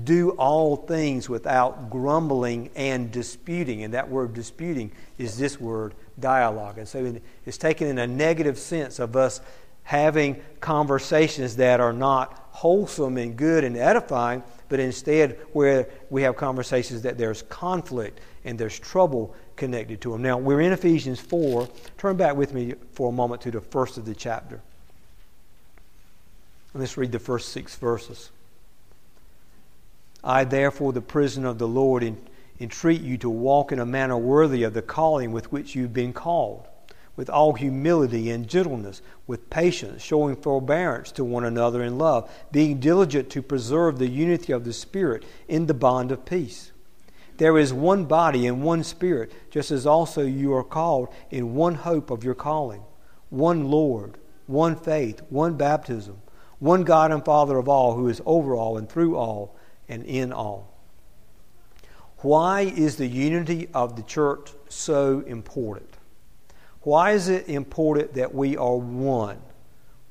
do 0.05 0.31
all 0.33 0.77
things 0.77 1.29
without 1.29 1.91
grumbling 1.91 2.71
and 2.75 3.11
disputing. 3.11 3.83
And 3.83 3.95
that 3.95 4.09
word 4.09 4.35
disputing 4.35 4.93
is 5.19 5.39
this 5.39 5.61
word 5.61 5.95
dialogue. 6.19 6.79
And 6.79 6.89
so 6.89 7.17
it's 7.45 7.59
taken 7.59 7.89
in 7.89 7.99
a 7.99 8.07
negative 8.07 8.59
sense 8.59 8.99
of 8.99 9.17
us 9.17 9.41
having 9.83 10.43
conversations 10.61 11.57
that 11.57 11.81
are 11.81 11.93
not 11.93 12.49
wholesome 12.51 13.17
and 13.17 13.37
good 13.37 13.65
and 13.65 13.77
edifying, 13.77 14.43
but 14.68 14.81
instead 14.81 15.38
where 15.52 15.88
we 16.11 16.22
have 16.22 16.37
conversations 16.37 17.02
that 17.02 17.18
there's 17.18 17.42
conflict 17.42 18.20
and 18.44 18.59
there's 18.59 18.79
trouble 18.79 19.35
connected 19.57 20.00
to 20.02 20.12
them. 20.12 20.22
Now, 20.22 20.38
we're 20.38 20.61
in 20.61 20.72
Ephesians 20.72 21.20
4. 21.20 21.68
Turn 21.98 22.16
back 22.16 22.37
with 22.37 22.55
me 22.55 22.74
for 22.92 23.09
a 23.09 23.12
moment 23.12 23.42
to 23.42 23.50
the 23.50 23.61
first 23.61 23.98
of 23.98 24.05
the 24.05 24.14
chapter. 24.14 24.61
Let's 26.74 26.96
read 26.96 27.12
the 27.12 27.18
first 27.18 27.50
six 27.50 27.74
verses. 27.76 28.31
I, 30.22 30.44
therefore, 30.44 30.92
the 30.92 31.00
prisoner 31.00 31.48
of 31.48 31.59
the 31.59 31.68
Lord, 31.68 32.16
entreat 32.61 33.00
you 33.00 33.16
to 33.18 33.31
walk 33.31 33.72
in 33.72 33.79
a 33.79 33.87
manner 33.87 34.18
worthy 34.18 34.62
of 34.62 34.74
the 34.74 34.83
calling 34.83 35.33
with 35.33 35.52
which 35.52 35.74
you've 35.74 35.94
been 35.94 36.12
called, 36.12 36.66
with 37.16 37.31
all 37.31 37.55
humility 37.55 38.31
and 38.31 38.46
gentleness, 38.46 39.00
with 39.26 39.50
patience, 39.50 40.02
showing 40.02 40.37
forbearance 40.37 41.11
to 41.12 41.24
one 41.24 41.44
another 41.44 41.83
in 41.83 41.98
love, 41.98 42.31
being 42.52 42.79
diligent 42.79 43.31
to 43.31 43.42
preserve 43.42 43.98
the 43.98 44.09
unity 44.09 44.52
of 44.52 44.64
the 44.64 44.72
Spirit 44.72 45.24
in 45.48 45.66
the 45.66 45.74
bond 45.74 46.12
of 46.12 46.26
peace. 46.26 46.72
There 47.38 47.59
is 47.59 47.72
one 47.72 48.05
body 48.05 48.46
and 48.46 48.62
one 48.62 48.85
Spirit, 48.85 49.33
just 49.50 49.70
as 49.70 49.87
also 49.87 50.22
you 50.22 50.55
are 50.55 50.64
called 50.64 51.09
in 51.31 51.55
one 51.55 51.74
hope 51.74 52.11
of 52.11 52.22
your 52.22 52.35
calling, 52.35 52.83
one 53.31 53.70
Lord, 53.70 54.18
one 54.46 54.76
faith, 54.76 55.20
one 55.29 55.57
baptism, 55.57 56.20
one 56.59 56.85
God 56.85 57.12
and 57.12 57.24
Father 57.24 57.59
of 57.59 57.68
all, 57.68 57.94
who 57.94 58.09
is 58.09 58.22
over 58.24 58.55
all 58.55 58.79
and 58.79 58.88
through 58.88 59.16
all 59.16 59.57
and 59.88 60.05
in 60.05 60.33
all. 60.33 60.72
Why 62.18 62.62
is 62.62 62.96
the 62.96 63.07
unity 63.07 63.68
of 63.74 63.96
the 63.96 64.02
church 64.02 64.50
so 64.68 65.20
important? 65.26 65.95
Why 66.87 67.14
is 67.14 67.29
it 67.29 67.49
important 67.49 68.14
that 68.14 68.33
we 68.33 68.57
are 68.57 68.77
one, 68.77 69.38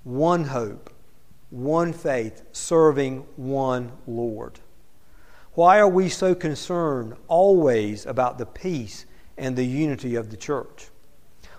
one 0.03 0.43
hope, 0.43 0.91
one 1.49 1.93
faith, 1.93 2.43
serving 2.51 3.25
one 3.37 3.93
Lord? 4.05 4.59
Why 5.53 5.79
are 5.79 5.87
we 5.87 6.09
so 6.09 6.35
concerned 6.35 7.15
always 7.29 8.05
about 8.05 8.37
the 8.37 8.45
peace 8.45 9.05
and 9.37 9.55
the 9.55 9.65
unity 9.65 10.15
of 10.15 10.31
the 10.31 10.35
church? 10.35 10.89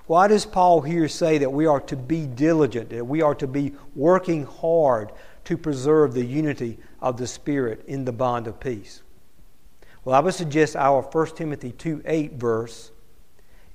Why 0.05 0.29
does 0.29 0.45
Paul 0.45 0.83
here 0.83 1.09
say 1.09 1.39
that 1.39 1.51
we 1.51 1.65
are 1.65 1.81
to 1.81 1.97
be 1.97 2.27
diligent, 2.27 2.91
that 2.91 3.07
we 3.07 3.23
are 3.23 3.35
to 3.37 3.47
be 3.47 3.73
working 3.95 4.45
hard 4.45 5.13
to 5.45 5.57
preserve 5.57 6.13
the 6.13 6.27
unity 6.27 6.79
of 7.01 7.17
the 7.17 7.27
Spirit 7.27 7.83
in 7.87 8.05
the 8.05 8.13
bond 8.13 8.47
of 8.47 8.61
peace? 8.61 9.01
Well, 10.05 10.15
I 10.15 10.21
would 10.21 10.35
suggest 10.35 10.77
our 10.77 11.01
1 11.01 11.27
Timothy 11.37 11.73
2 11.73 12.03
8 12.05 12.35
verse 12.35 12.91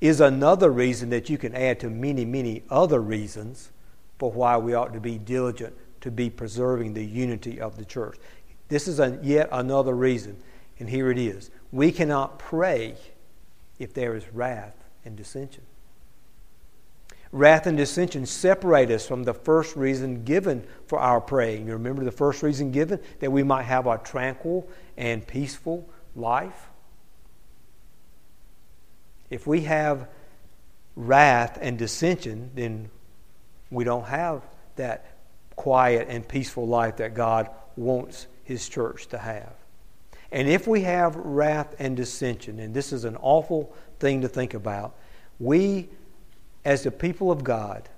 is 0.02 0.20
another 0.20 0.72
reason 0.72 1.12
that 1.12 1.30
you 1.30 1.38
can 1.38 1.56
add 1.56 1.80
to 1.80 1.90
many, 1.90 2.26
many 2.26 2.64
other 2.70 3.00
reasons 3.00 3.72
for 4.18 4.32
why 4.32 4.58
we 4.58 4.74
ought 4.74 4.94
to 4.94 5.00
be 5.00 5.18
diligent 5.20 5.74
to 6.02 6.10
be 6.10 6.30
preserving 6.30 6.94
the 6.94 7.06
unity 7.06 7.62
of 7.62 7.78
the 7.78 7.86
church. 7.86 8.18
This 8.68 8.88
is 8.88 9.00
a, 9.00 9.20
yet 9.22 9.48
another 9.52 9.96
reason, 9.96 10.38
and 10.80 10.90
here 10.90 11.12
it 11.12 11.20
is. 11.20 11.52
We 11.72 11.92
cannot 11.92 12.40
pray 12.40 12.96
if 13.78 13.94
there 13.94 14.16
is 14.16 14.28
wrath 14.34 14.76
and 15.06 15.16
dissension. 15.16 15.64
Wrath 17.32 17.66
and 17.68 17.78
dissension 17.78 18.26
separate 18.26 18.90
us 18.92 19.08
from 19.08 19.24
the 19.24 19.34
first 19.34 19.76
reason 19.76 20.24
given 20.26 20.66
for 20.88 21.00
our 21.00 21.22
praying. 21.22 21.68
You 21.68 21.74
remember 21.74 22.04
the 22.04 22.12
first 22.12 22.44
reason 22.44 22.72
given? 22.72 23.00
That 23.20 23.32
we 23.32 23.44
might 23.44 23.64
have 23.64 23.88
a 23.88 23.98
tranquil 24.00 24.68
and 24.98 25.26
peaceful 25.26 25.88
life. 26.16 26.71
If 29.32 29.48
we 29.48 29.62
have 29.62 30.08
wrath 30.96 31.58
and 31.60 31.78
dissension, 31.80 32.52
then 32.54 32.92
we 33.72 33.84
don't 33.86 34.06
have 34.06 34.44
that 34.76 35.16
quiet 35.56 36.08
and 36.10 36.28
peaceful 36.28 36.68
life 36.68 36.98
that 36.98 37.16
God 37.16 37.50
wants 37.76 38.28
his 38.44 38.68
church 38.68 39.08
to 39.08 39.18
have. 39.18 39.54
And 40.32 40.48
if 40.48 40.68
we 40.68 40.82
have 40.82 41.16
wrath 41.16 41.76
and 41.80 41.96
dissension, 41.96 42.60
and 42.60 42.74
this 42.74 42.94
is 42.94 43.06
an 43.06 43.18
awful 43.22 43.74
thing 44.00 44.22
to 44.22 44.28
think 44.28 44.54
about, 44.54 44.96
we, 45.40 45.90
as 46.66 46.84
the 46.84 46.92
people 46.92 47.32
of 47.32 47.44
God 47.44 47.90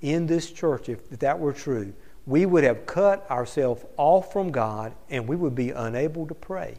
in 0.00 0.26
this 0.26 0.50
church, 0.50 0.88
if 0.88 1.08
that 1.10 1.38
were 1.38 1.52
true, 1.52 1.92
we 2.26 2.46
would 2.46 2.64
have 2.64 2.86
cut 2.86 3.30
ourselves 3.30 3.84
off 3.96 4.32
from 4.32 4.52
God 4.52 4.94
and 5.10 5.28
we 5.28 5.36
would 5.36 5.54
be 5.54 5.70
unable 5.70 6.26
to 6.26 6.34
pray 6.34 6.76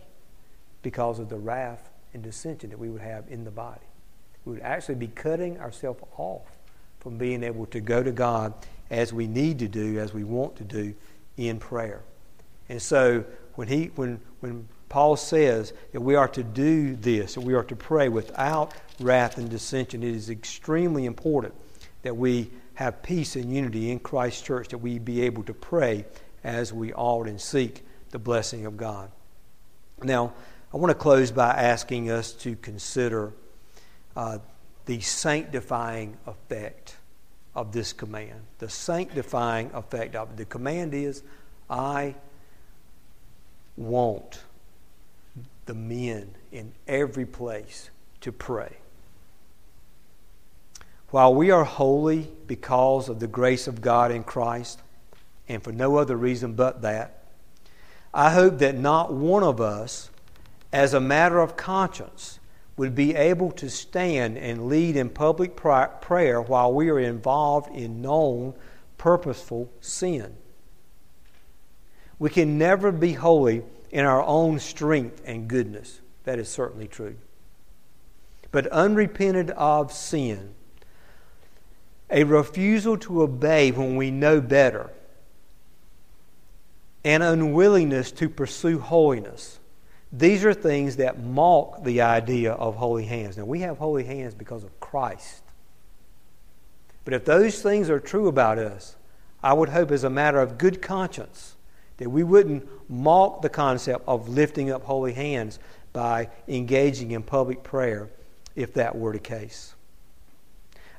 because 0.81 1.19
of 1.19 1.29
the 1.29 1.37
wrath 1.37 1.91
and 2.13 2.23
dissension 2.23 2.69
that 2.71 2.79
we 2.79 2.89
would 2.89 3.01
have 3.01 3.25
in 3.29 3.43
the 3.43 3.51
body. 3.51 3.88
We 4.49 4.55
would 4.55 4.63
actually 4.63 4.95
be 4.95 5.09
cutting 5.09 5.59
ourselves 5.59 6.01
off 6.17 6.57
from 7.01 7.19
being 7.19 7.43
able 7.43 7.67
to 7.67 7.79
go 7.79 8.01
to 8.01 8.11
God 8.11 8.51
as 8.89 9.13
we 9.13 9.27
need 9.27 9.59
to 9.59 9.67
do, 9.67 9.99
as 9.99 10.11
we 10.11 10.23
want 10.23 10.55
to 10.55 10.63
do 10.63 10.95
in 11.37 11.59
prayer. 11.59 12.01
And 12.67 12.81
so 12.81 13.23
when, 13.53 13.67
he, 13.67 13.91
when, 13.93 14.19
when 14.39 14.67
Paul 14.89 15.17
says 15.17 15.73
that 15.91 16.01
we 16.01 16.15
are 16.15 16.27
to 16.29 16.41
do 16.41 16.95
this, 16.95 17.35
that 17.35 17.41
we 17.41 17.53
are 17.53 17.63
to 17.65 17.75
pray 17.75 18.09
without 18.09 18.73
wrath 18.99 19.37
and 19.37 19.51
dissension, 19.51 20.01
it 20.01 20.15
is 20.15 20.31
extremely 20.31 21.05
important 21.05 21.53
that 22.01 22.17
we 22.17 22.49
have 22.73 23.03
peace 23.03 23.35
and 23.35 23.53
unity 23.53 23.91
in 23.91 23.99
Christ's 23.99 24.41
church, 24.41 24.69
that 24.69 24.79
we 24.79 24.97
be 24.97 25.21
able 25.21 25.43
to 25.43 25.53
pray 25.53 26.05
as 26.43 26.73
we 26.73 26.91
ought 26.93 27.27
and 27.27 27.39
seek 27.39 27.85
the 28.09 28.17
blessing 28.17 28.65
of 28.65 28.77
God. 28.77 29.11
Now, 30.01 30.33
I 30.73 30.77
want 30.77 30.89
to 30.89 30.95
close 30.95 31.29
by 31.29 31.49
asking 31.51 32.09
us 32.09 32.31
to 32.33 32.55
consider 32.55 33.31
uh, 34.19 34.37
the 34.85 34.99
sanctifying 34.99 36.17
effect 36.27 36.97
of 37.55 37.71
this 37.71 37.93
command. 37.93 38.41
The 38.57 38.67
sanctifying 38.67 39.71
effect 39.73 40.13
of 40.13 40.31
it. 40.31 40.35
The 40.35 40.43
command 40.43 40.93
is, 40.93 41.23
I 41.69 42.15
want 43.77 44.41
the 45.67 45.73
men 45.73 46.31
in 46.51 46.73
every 46.85 47.25
place 47.25 47.91
to 48.19 48.33
pray. 48.33 48.75
While 51.11 51.33
we 51.33 51.49
are 51.49 51.63
holy 51.63 52.27
because 52.45 53.07
of 53.07 53.21
the 53.21 53.27
grace 53.27 53.67
of 53.67 53.79
God 53.79 54.11
in 54.11 54.25
Christ, 54.25 54.81
and 55.47 55.63
for 55.63 55.71
no 55.71 55.95
other 55.95 56.17
reason 56.17 56.55
but 56.55 56.81
that, 56.81 57.23
I 58.13 58.31
hope 58.31 58.57
that 58.57 58.77
not 58.77 59.13
one 59.13 59.43
of 59.43 59.61
us, 59.61 60.09
as 60.73 60.93
a 60.93 60.99
matter 60.99 61.39
of 61.39 61.55
conscience, 61.55 62.38
would 62.79 62.95
be 62.95 63.13
able 63.13 63.51
to 63.51 63.69
stand 63.69 64.37
and 64.37 64.69
lead 64.69 64.95
in 64.95 65.09
public 65.09 65.53
prayer 65.57 66.41
while 66.41 66.73
we 66.73 66.89
are 66.89 66.97
involved 66.97 67.69
in 67.75 68.01
known, 68.01 68.53
purposeful 68.97 69.69
sin. 69.81 70.33
We 72.19 72.29
can 72.29 72.57
never 72.57 72.93
be 72.93 73.11
holy 73.11 73.63
in 73.91 74.05
our 74.05 74.23
own 74.23 74.59
strength 74.59 75.21
and 75.25 75.49
goodness. 75.49 75.99
That 76.23 76.39
is 76.39 76.47
certainly 76.47 76.87
true. 76.87 77.17
But 78.49 78.67
unrepented 78.67 79.51
of 79.51 79.91
sin, 79.91 80.53
a 82.09 82.23
refusal 82.23 82.97
to 82.99 83.23
obey 83.23 83.71
when 83.71 83.97
we 83.97 84.09
know 84.09 84.39
better, 84.39 84.89
an 87.03 87.21
unwillingness 87.23 88.13
to 88.13 88.29
pursue 88.29 88.79
holiness. 88.79 89.58
These 90.11 90.43
are 90.43 90.53
things 90.53 90.95
that 90.95 91.23
mock 91.23 91.83
the 91.83 92.01
idea 92.01 92.53
of 92.53 92.75
holy 92.75 93.05
hands. 93.05 93.37
Now, 93.37 93.45
we 93.45 93.59
have 93.59 93.77
holy 93.77 94.03
hands 94.03 94.33
because 94.33 94.63
of 94.63 94.79
Christ. 94.79 95.43
But 97.05 97.13
if 97.13 97.25
those 97.25 97.61
things 97.61 97.89
are 97.89 97.99
true 97.99 98.27
about 98.27 98.57
us, 98.57 98.95
I 99.43 99.53
would 99.53 99.69
hope 99.69 99.91
as 99.91 100.03
a 100.03 100.09
matter 100.09 100.41
of 100.41 100.57
good 100.57 100.81
conscience 100.81 101.55
that 101.97 102.09
we 102.09 102.23
wouldn't 102.23 102.67
mock 102.89 103.41
the 103.41 103.49
concept 103.49 104.03
of 104.07 104.29
lifting 104.29 104.71
up 104.71 104.83
holy 104.83 105.13
hands 105.13 105.59
by 105.93 106.29
engaging 106.47 107.11
in 107.11 107.23
public 107.23 107.63
prayer 107.63 108.09
if 108.55 108.73
that 108.73 108.97
were 108.97 109.13
the 109.13 109.19
case. 109.19 109.75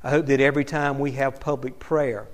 I 0.02 0.10
hope 0.10 0.26
that 0.26 0.40
every 0.40 0.64
time 0.64 0.98
we 0.98 1.12
have 1.12 1.40
public 1.40 1.78
prayer 1.78 2.26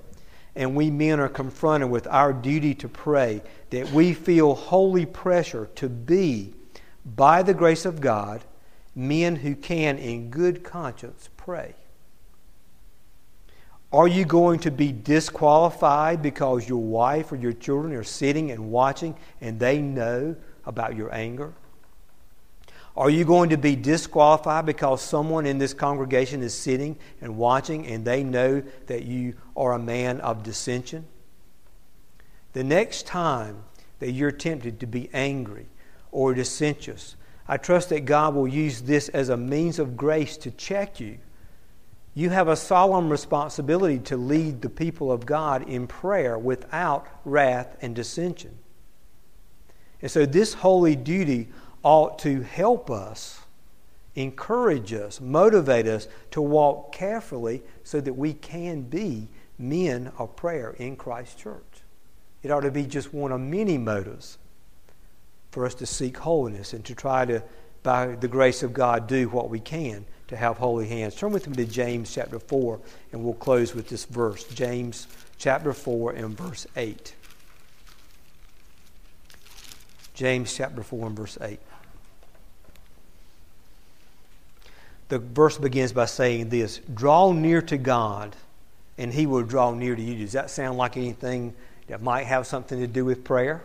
and 0.55 0.75
we 0.75 0.89
men 0.89 1.19
are 1.19 1.29
confronted 1.29 1.89
with 1.89 2.07
our 2.07 2.33
duty 2.33 2.73
to 2.75 2.89
pray, 2.89 3.41
that 3.69 3.91
we 3.91 4.13
feel 4.13 4.55
holy 4.55 5.05
pressure 5.05 5.69
to 5.75 5.89
be, 5.89 6.53
by 7.15 7.41
the 7.41 7.53
grace 7.53 7.85
of 7.85 8.01
God, 8.01 8.43
men 8.95 9.37
who 9.37 9.55
can, 9.55 9.97
in 9.97 10.29
good 10.29 10.63
conscience, 10.63 11.29
pray. 11.37 11.75
Are 13.93 14.07
you 14.07 14.25
going 14.25 14.59
to 14.59 14.71
be 14.71 14.91
disqualified 14.91 16.21
because 16.21 16.67
your 16.67 16.81
wife 16.81 17.31
or 17.31 17.37
your 17.37 17.53
children 17.53 17.93
are 17.93 18.03
sitting 18.03 18.51
and 18.51 18.69
watching 18.69 19.15
and 19.39 19.59
they 19.59 19.79
know 19.79 20.35
about 20.65 20.95
your 20.95 21.13
anger? 21.13 21.53
Are 22.97 23.09
you 23.09 23.23
going 23.23 23.51
to 23.51 23.57
be 23.57 23.75
disqualified 23.75 24.65
because 24.65 25.01
someone 25.01 25.45
in 25.45 25.59
this 25.59 25.73
congregation 25.73 26.41
is 26.41 26.53
sitting 26.53 26.97
and 27.21 27.37
watching 27.37 27.87
and 27.87 28.03
they 28.03 28.23
know 28.23 28.63
that 28.87 29.03
you 29.03 29.35
are 29.55 29.73
a 29.73 29.79
man 29.79 30.19
of 30.19 30.43
dissension? 30.43 31.05
The 32.53 32.63
next 32.63 33.05
time 33.05 33.63
that 33.99 34.11
you're 34.11 34.31
tempted 34.31 34.79
to 34.81 34.87
be 34.87 35.09
angry 35.13 35.67
or 36.11 36.33
dissentious, 36.33 37.15
I 37.47 37.57
trust 37.57 37.89
that 37.89 38.05
God 38.05 38.35
will 38.35 38.47
use 38.47 38.81
this 38.81 39.09
as 39.09 39.29
a 39.29 39.37
means 39.37 39.79
of 39.79 39.95
grace 39.95 40.37
to 40.37 40.51
check 40.51 40.99
you. 40.99 41.17
You 42.13 42.29
have 42.29 42.47
a 42.47 42.55
solemn 42.55 43.09
responsibility 43.09 43.99
to 43.99 44.17
lead 44.17 44.61
the 44.61 44.69
people 44.69 45.11
of 45.11 45.25
God 45.25 45.69
in 45.69 45.87
prayer 45.87 46.37
without 46.37 47.07
wrath 47.23 47.77
and 47.81 47.95
dissension. 47.95 48.57
And 50.01 50.09
so, 50.09 50.25
this 50.25 50.55
holy 50.55 50.95
duty 50.95 51.49
ought 51.83 52.19
to 52.19 52.41
help 52.41 52.89
us, 52.89 53.41
encourage 54.15 54.93
us, 54.93 55.21
motivate 55.21 55.87
us 55.87 56.07
to 56.31 56.41
walk 56.41 56.91
carefully 56.91 57.63
so 57.83 58.01
that 58.01 58.13
we 58.13 58.33
can 58.33 58.81
be 58.81 59.27
men 59.57 60.11
of 60.17 60.35
prayer 60.35 60.71
in 60.71 60.95
Christ's 60.95 61.35
church. 61.35 61.83
It 62.43 62.51
ought 62.51 62.61
to 62.61 62.71
be 62.71 62.85
just 62.85 63.13
one 63.13 63.31
of 63.31 63.39
many 63.39 63.77
motives 63.77 64.37
for 65.57 65.65
us 65.65 65.73
to 65.73 65.87
seek 65.87 66.17
holiness 66.17 66.73
and 66.73 66.85
to 66.85 66.93
try 66.93 67.25
to, 67.25 67.41
by 67.81 68.05
the 68.05 68.27
grace 68.27 68.61
of 68.61 68.73
God, 68.73 69.07
do 69.07 69.27
what 69.27 69.49
we 69.49 69.59
can 69.59 70.05
to 70.27 70.35
have 70.35 70.55
holy 70.55 70.87
hands. 70.87 71.15
Turn 71.15 71.31
with 71.31 71.47
me 71.47 71.55
to 71.55 71.65
James 71.65 72.13
chapter 72.13 72.37
4, 72.37 72.79
and 73.11 73.23
we'll 73.23 73.33
close 73.33 73.73
with 73.73 73.89
this 73.89 74.05
verse. 74.05 74.43
James 74.43 75.07
chapter 75.39 75.73
4 75.73 76.11
and 76.11 76.37
verse 76.37 76.67
8. 76.75 77.15
James 80.13 80.55
chapter 80.55 80.83
4 80.83 81.07
and 81.07 81.17
verse 81.17 81.39
8. 81.41 81.59
The 85.09 85.17
verse 85.17 85.57
begins 85.57 85.91
by 85.91 86.05
saying 86.05 86.49
this 86.49 86.81
Draw 86.93 87.31
near 87.31 87.63
to 87.63 87.79
God, 87.79 88.35
and 88.99 89.11
he 89.11 89.25
will 89.25 89.41
draw 89.41 89.73
near 89.73 89.95
to 89.95 90.01
you. 90.03 90.23
Does 90.23 90.33
that 90.33 90.51
sound 90.51 90.77
like 90.77 90.97
anything 90.97 91.55
that 91.87 92.03
might 92.03 92.25
have 92.27 92.45
something 92.45 92.79
to 92.79 92.85
do 92.85 93.03
with 93.03 93.23
prayer? 93.23 93.63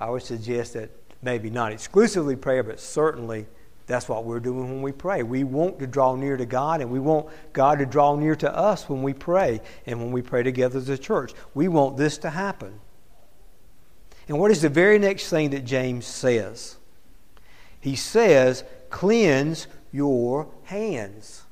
I 0.00 0.08
would 0.08 0.22
suggest 0.22 0.74
that 0.74 0.90
maybe 1.22 1.50
not 1.50 1.72
exclusively 1.72 2.34
prayer, 2.34 2.62
but 2.62 2.80
certainly 2.80 3.46
that's 3.86 4.08
what 4.08 4.24
we're 4.24 4.40
doing 4.40 4.68
when 4.68 4.82
we 4.82 4.92
pray. 4.92 5.22
We 5.22 5.44
want 5.44 5.78
to 5.80 5.86
draw 5.86 6.14
near 6.14 6.36
to 6.36 6.46
God, 6.46 6.80
and 6.80 6.90
we 6.90 7.00
want 7.00 7.26
God 7.52 7.80
to 7.80 7.86
draw 7.86 8.16
near 8.16 8.36
to 8.36 8.56
us 8.56 8.88
when 8.88 9.02
we 9.02 9.12
pray 9.12 9.60
and 9.84 9.98
when 9.98 10.12
we 10.12 10.22
pray 10.22 10.42
together 10.42 10.78
as 10.78 10.88
a 10.88 10.96
church. 10.96 11.32
We 11.54 11.68
want 11.68 11.96
this 11.96 12.16
to 12.18 12.30
happen. 12.30 12.80
And 14.28 14.38
what 14.38 14.50
is 14.50 14.62
the 14.62 14.68
very 14.68 14.98
next 14.98 15.28
thing 15.28 15.50
that 15.50 15.64
James 15.64 16.06
says? 16.06 16.76
He 17.80 17.96
says, 17.96 18.64
Cleanse 18.90 19.66
your 19.92 20.48
hands 20.64 21.42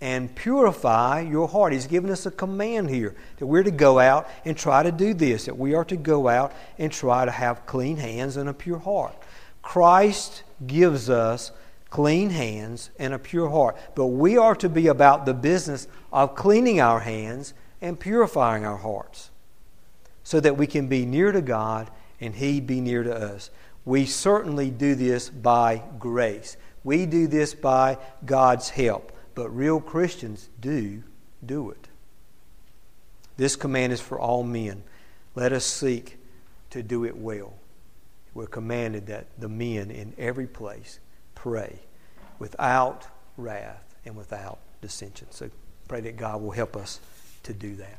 and 0.00 0.34
purify 0.34 1.20
your 1.20 1.48
heart. 1.48 1.72
He's 1.72 1.86
given 1.86 2.10
us 2.10 2.26
a 2.26 2.30
command 2.30 2.90
here 2.90 3.14
that 3.38 3.46
we're 3.46 3.62
to 3.62 3.70
go 3.70 3.98
out 3.98 4.28
and 4.44 4.56
try 4.56 4.82
to 4.82 4.92
do 4.92 5.14
this, 5.14 5.46
that 5.46 5.56
we 5.56 5.74
are 5.74 5.84
to 5.86 5.96
go 5.96 6.28
out 6.28 6.52
and 6.78 6.92
try 6.92 7.24
to 7.24 7.30
have 7.30 7.66
clean 7.66 7.96
hands 7.96 8.36
and 8.36 8.48
a 8.48 8.54
pure 8.54 8.78
heart. 8.78 9.14
Christ 9.62 10.42
gives 10.66 11.08
us 11.08 11.50
clean 11.88 12.30
hands 12.30 12.90
and 12.98 13.14
a 13.14 13.18
pure 13.18 13.48
heart, 13.48 13.76
but 13.94 14.06
we 14.06 14.36
are 14.36 14.54
to 14.56 14.68
be 14.68 14.88
about 14.88 15.24
the 15.24 15.34
business 15.34 15.88
of 16.12 16.34
cleaning 16.34 16.80
our 16.80 17.00
hands 17.00 17.54
and 17.80 17.98
purifying 17.98 18.64
our 18.66 18.76
hearts 18.76 19.30
so 20.22 20.40
that 20.40 20.56
we 20.56 20.66
can 20.66 20.88
be 20.88 21.06
near 21.06 21.32
to 21.32 21.40
God 21.40 21.90
and 22.20 22.34
He 22.34 22.60
be 22.60 22.80
near 22.80 23.02
to 23.02 23.14
us. 23.14 23.50
We 23.84 24.04
certainly 24.04 24.70
do 24.70 24.94
this 24.94 25.30
by 25.30 25.82
grace. 25.98 26.56
We 26.84 27.06
do 27.06 27.28
this 27.28 27.54
by 27.54 27.98
God's 28.24 28.68
help 28.68 29.12
but 29.36 29.50
real 29.50 29.80
Christians 29.80 30.48
do 30.60 31.04
do 31.44 31.70
it. 31.70 31.88
This 33.36 33.54
command 33.54 33.92
is 33.92 34.00
for 34.00 34.18
all 34.18 34.42
men. 34.42 34.82
Let 35.36 35.52
us 35.52 35.64
seek 35.64 36.16
to 36.70 36.82
do 36.82 37.04
it 37.04 37.16
well. 37.16 37.52
We're 38.34 38.46
commanded 38.46 39.06
that 39.06 39.26
the 39.38 39.48
men 39.48 39.90
in 39.90 40.14
every 40.18 40.46
place 40.46 40.98
pray 41.34 41.78
without 42.38 43.06
wrath 43.36 43.84
and 44.06 44.16
without 44.16 44.58
dissension. 44.80 45.28
So 45.30 45.50
pray 45.86 46.00
that 46.00 46.16
God 46.16 46.40
will 46.40 46.50
help 46.50 46.74
us 46.74 46.98
to 47.42 47.52
do 47.52 47.76
that. 47.76 47.98